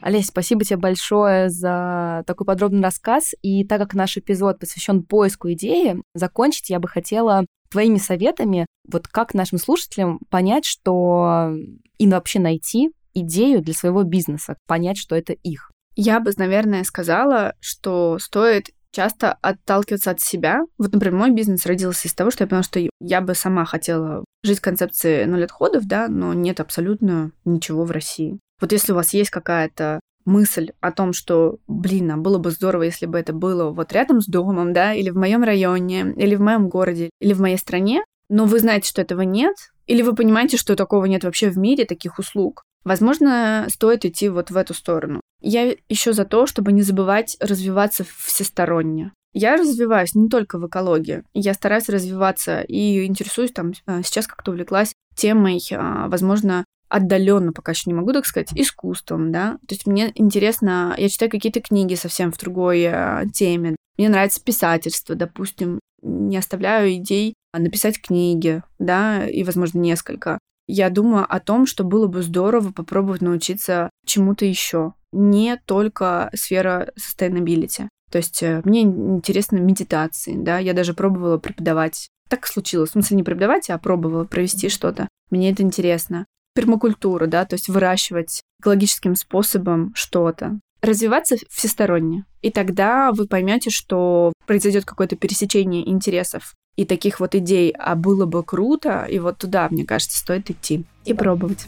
Олесь, 0.07 0.29
спасибо 0.29 0.65
тебе 0.65 0.77
большое 0.77 1.51
за 1.51 2.23
такой 2.29 2.47
подробный 2.47 2.81
рассказ. 2.81 3.35
И 3.43 3.65
так 3.65 3.81
как 3.81 3.95
наш 3.95 4.17
эпизод 4.17 4.61
посвящен 4.61 5.03
поиску 5.03 5.51
идеи, 5.51 6.01
закончить 6.15 6.71
я 6.71 6.79
бы 6.79 6.87
хотела 6.87 7.45
твоими 7.73 7.99
советами, 7.99 8.67
вот 8.89 9.09
как 9.09 9.35
нашим 9.35 9.59
слушателям 9.59 10.21
понять, 10.31 10.65
что 10.65 11.51
им 11.99 12.11
вообще 12.11 12.39
найти 12.39 12.91
идею 13.15 13.63
для 13.63 13.75
своего 13.75 14.05
бизнеса, 14.05 14.57
понять, 14.69 14.97
что 14.97 15.17
это 15.17 15.33
их. 15.33 15.73
Я 15.97 16.21
бы, 16.21 16.31
наверное, 16.37 16.85
сказала, 16.85 17.55
что 17.59 18.19
стоит 18.21 18.69
часто 18.91 19.33
отталкиваться 19.41 20.11
от 20.11 20.21
себя. 20.21 20.61
Вот, 20.79 20.93
например, 20.93 21.17
мой 21.17 21.31
бизнес 21.31 21.67
родился 21.67 22.09
из 22.09 22.15
того, 22.15 22.31
что 22.31 22.45
я 22.45 22.49
поняла, 22.49 22.63
что 22.63 22.81
я 23.01 23.21
бы 23.21 23.35
сама 23.35 23.65
хотела 23.65 24.25
жить 24.43 24.59
в 24.59 24.63
концепции 24.63 25.25
ноль 25.25 25.45
отходов, 25.45 25.87
да, 25.87 26.09
но 26.09 26.33
нет 26.35 26.61
абсолютно 26.61 27.33
ничего 27.45 27.85
в 27.85 27.91
России. 27.91 28.39
Вот 28.61 28.73
если 28.73 28.93
у 28.93 28.95
вас 28.95 29.13
есть 29.13 29.31
какая-то 29.31 30.01
мысль 30.25 30.73
о 30.81 30.93
том, 30.93 31.13
что, 31.13 31.59
блин, 31.69 32.11
а 32.11 32.17
было 32.17 32.39
бы 32.39 32.51
здорово, 32.51 32.83
если 32.83 33.07
бы 33.07 33.19
это 33.19 33.33
было 33.33 33.71
вот 33.71 33.93
рядом 33.93 34.21
с 34.21 34.27
домом, 34.27 34.73
да, 34.73 34.93
или 34.93 35.11
в 35.11 35.17
моем 35.17 35.43
районе, 35.43 36.15
или 36.17 36.35
в 36.35 36.41
моем 36.41 36.69
городе, 36.69 37.11
или 37.21 37.33
в 37.33 37.41
моей 37.41 37.57
стране, 37.57 38.05
но 38.29 38.45
вы 38.45 38.59
знаете, 38.59 38.89
что 38.89 39.01
этого 39.01 39.23
нет, 39.23 39.55
или 39.87 40.03
вы 40.03 40.15
понимаете, 40.15 40.57
что 40.57 40.75
такого 40.75 41.05
нет 41.05 41.25
вообще 41.25 41.49
в 41.49 41.57
мире, 41.57 41.85
таких 41.85 42.19
услуг, 42.19 42.65
возможно, 42.85 43.67
стоит 43.69 44.05
идти 44.05 44.29
вот 44.29 44.51
в 44.51 44.57
эту 44.57 44.75
сторону. 44.75 45.21
Я 45.41 45.75
еще 45.89 46.13
за 46.13 46.25
то, 46.25 46.47
чтобы 46.47 46.73
не 46.73 46.83
забывать 46.83 47.37
развиваться 47.41 48.05
всесторонне. 48.05 49.13
Я 49.33 49.57
развиваюсь 49.57 50.15
не 50.15 50.29
только 50.29 50.59
в 50.59 50.67
экологии. 50.67 51.23
Я 51.35 51.53
стараюсь 51.53 51.91
развиваться 51.91 52.63
и 52.63 53.05
интересуюсь 53.05 53.53
там 53.53 53.73
а, 53.85 54.03
сейчас 54.03 54.27
как-то 54.27 54.53
увлеклась 54.53 54.95
темой, 55.15 55.61
а, 55.73 56.09
возможно, 56.09 56.65
отдаленно, 56.89 57.53
пока 57.53 57.73
еще 57.73 57.91
не 57.91 57.95
могу 57.95 58.13
так 58.13 58.25
сказать, 58.25 58.53
искусством, 58.55 59.33
да. 59.33 59.59
То 59.69 59.75
есть 59.75 59.87
мне 59.87 60.11
интересно, 60.15 60.95
я 60.97 61.09
читаю 61.11 61.31
какие-то 61.31 61.61
книги 61.61 61.95
совсем 61.97 62.33
в 62.33 62.39
другой 62.39 62.87
а, 62.87 63.25
теме. 63.33 63.77
Мне 63.99 64.09
нравится 64.09 64.43
писательство, 64.43 65.15
допустим. 65.15 65.81
Не 66.03 66.39
оставляю 66.39 66.95
идей 66.95 67.35
написать 67.53 68.01
книги, 68.01 68.63
да, 68.79 69.27
и, 69.27 69.45
возможно, 69.45 69.79
несколько 69.79 70.39
я 70.67 70.91
думаю 70.91 71.27
о 71.29 71.41
том, 71.41 71.67
что 71.67 71.85
было 71.85 72.07
бы 72.07 72.23
здорово 72.23 72.73
попробовать 72.73 73.23
научиться 73.23 73.91
чему-то 74.05 74.45
еще, 74.45 74.95
не 75.13 75.57
только 75.65 76.31
сфера 76.35 76.93
sustainability. 76.99 77.89
То 78.11 78.19
есть 78.19 78.43
э, 78.43 78.61
мне 78.65 78.83
интересно 78.83 79.57
медитации, 79.57 80.35
да, 80.37 80.59
я 80.59 80.75
даже 80.75 80.95
пробовала 80.95 81.39
преподавать. 81.39 82.09
Так 82.29 82.47
случилось, 82.47 82.91
в 82.91 82.93
смысле 82.93 83.19
не 83.19 83.23
преподавать, 83.23 83.71
а 83.71 83.79
пробовала 83.79 84.25
провести 84.25 84.69
что-то. 84.69 85.09
Мне 85.31 85.51
это 85.51 85.63
интересно. 85.63 86.27
Пермакультура, 86.55 87.27
да, 87.27 87.45
то 87.45 87.55
есть 87.55 87.69
выращивать 87.69 88.43
экологическим 88.61 89.15
способом 89.15 89.93
что-то. 89.95 90.59
Развиваться 90.83 91.37
всесторонне. 91.51 92.25
И 92.43 92.51
тогда 92.51 93.13
вы 93.13 93.27
поймете, 93.27 93.71
что 93.71 94.33
произойдет 94.47 94.85
какое-то 94.85 95.17
пересечение 95.17 95.89
интересов 95.89 96.55
и 96.77 96.85
таких 96.85 97.21
вот 97.21 97.35
идей, 97.35 97.71
а 97.71 97.95
было 97.95 98.27
бы 98.27 98.43
круто, 98.43 99.05
и 99.09 99.19
вот 99.19 99.39
туда, 99.39 99.69
мне 99.71 99.85
кажется, 99.85 100.19
стоит 100.19 100.51
идти 100.51 100.85
и 101.05 101.15
пробовать. 101.15 101.67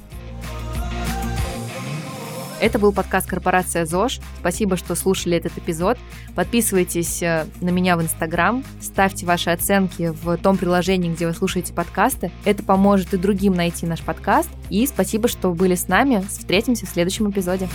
Это 2.61 2.81
был 2.81 2.93
подкаст 2.93 3.29
«Корпорация 3.29 3.87
ЗОЖ». 3.87 4.21
Спасибо, 4.41 4.77
что 4.77 4.97
слушали 4.97 5.37
этот 5.37 5.57
эпизод. 5.59 5.97
Подписывайтесь 6.35 7.23
э, 7.23 7.47
на 7.61 7.69
меня 7.69 7.97
в 7.97 8.03
Инстаграм, 8.03 8.65
ставьте 8.81 9.27
ваши 9.27 9.51
оценки 9.51 10.13
в 10.23 10.37
том 10.39 10.57
приложении, 10.57 11.13
где 11.13 11.29
вы 11.29 11.35
слушаете 11.35 11.73
подкасты. 11.73 12.33
Это 12.45 12.65
поможет 12.65 13.15
и 13.15 13.17
другим 13.17 13.55
найти 13.55 13.87
наш 13.87 14.01
подкаст. 14.01 14.51
И 14.71 14.85
спасибо, 14.89 15.29
что 15.29 15.53
были 15.53 15.77
с 15.77 15.87
нами. 15.87 16.25
Встретимся 16.29 16.87
в 16.87 16.89
следующем 16.89 17.31
эпизоде. 17.31 17.69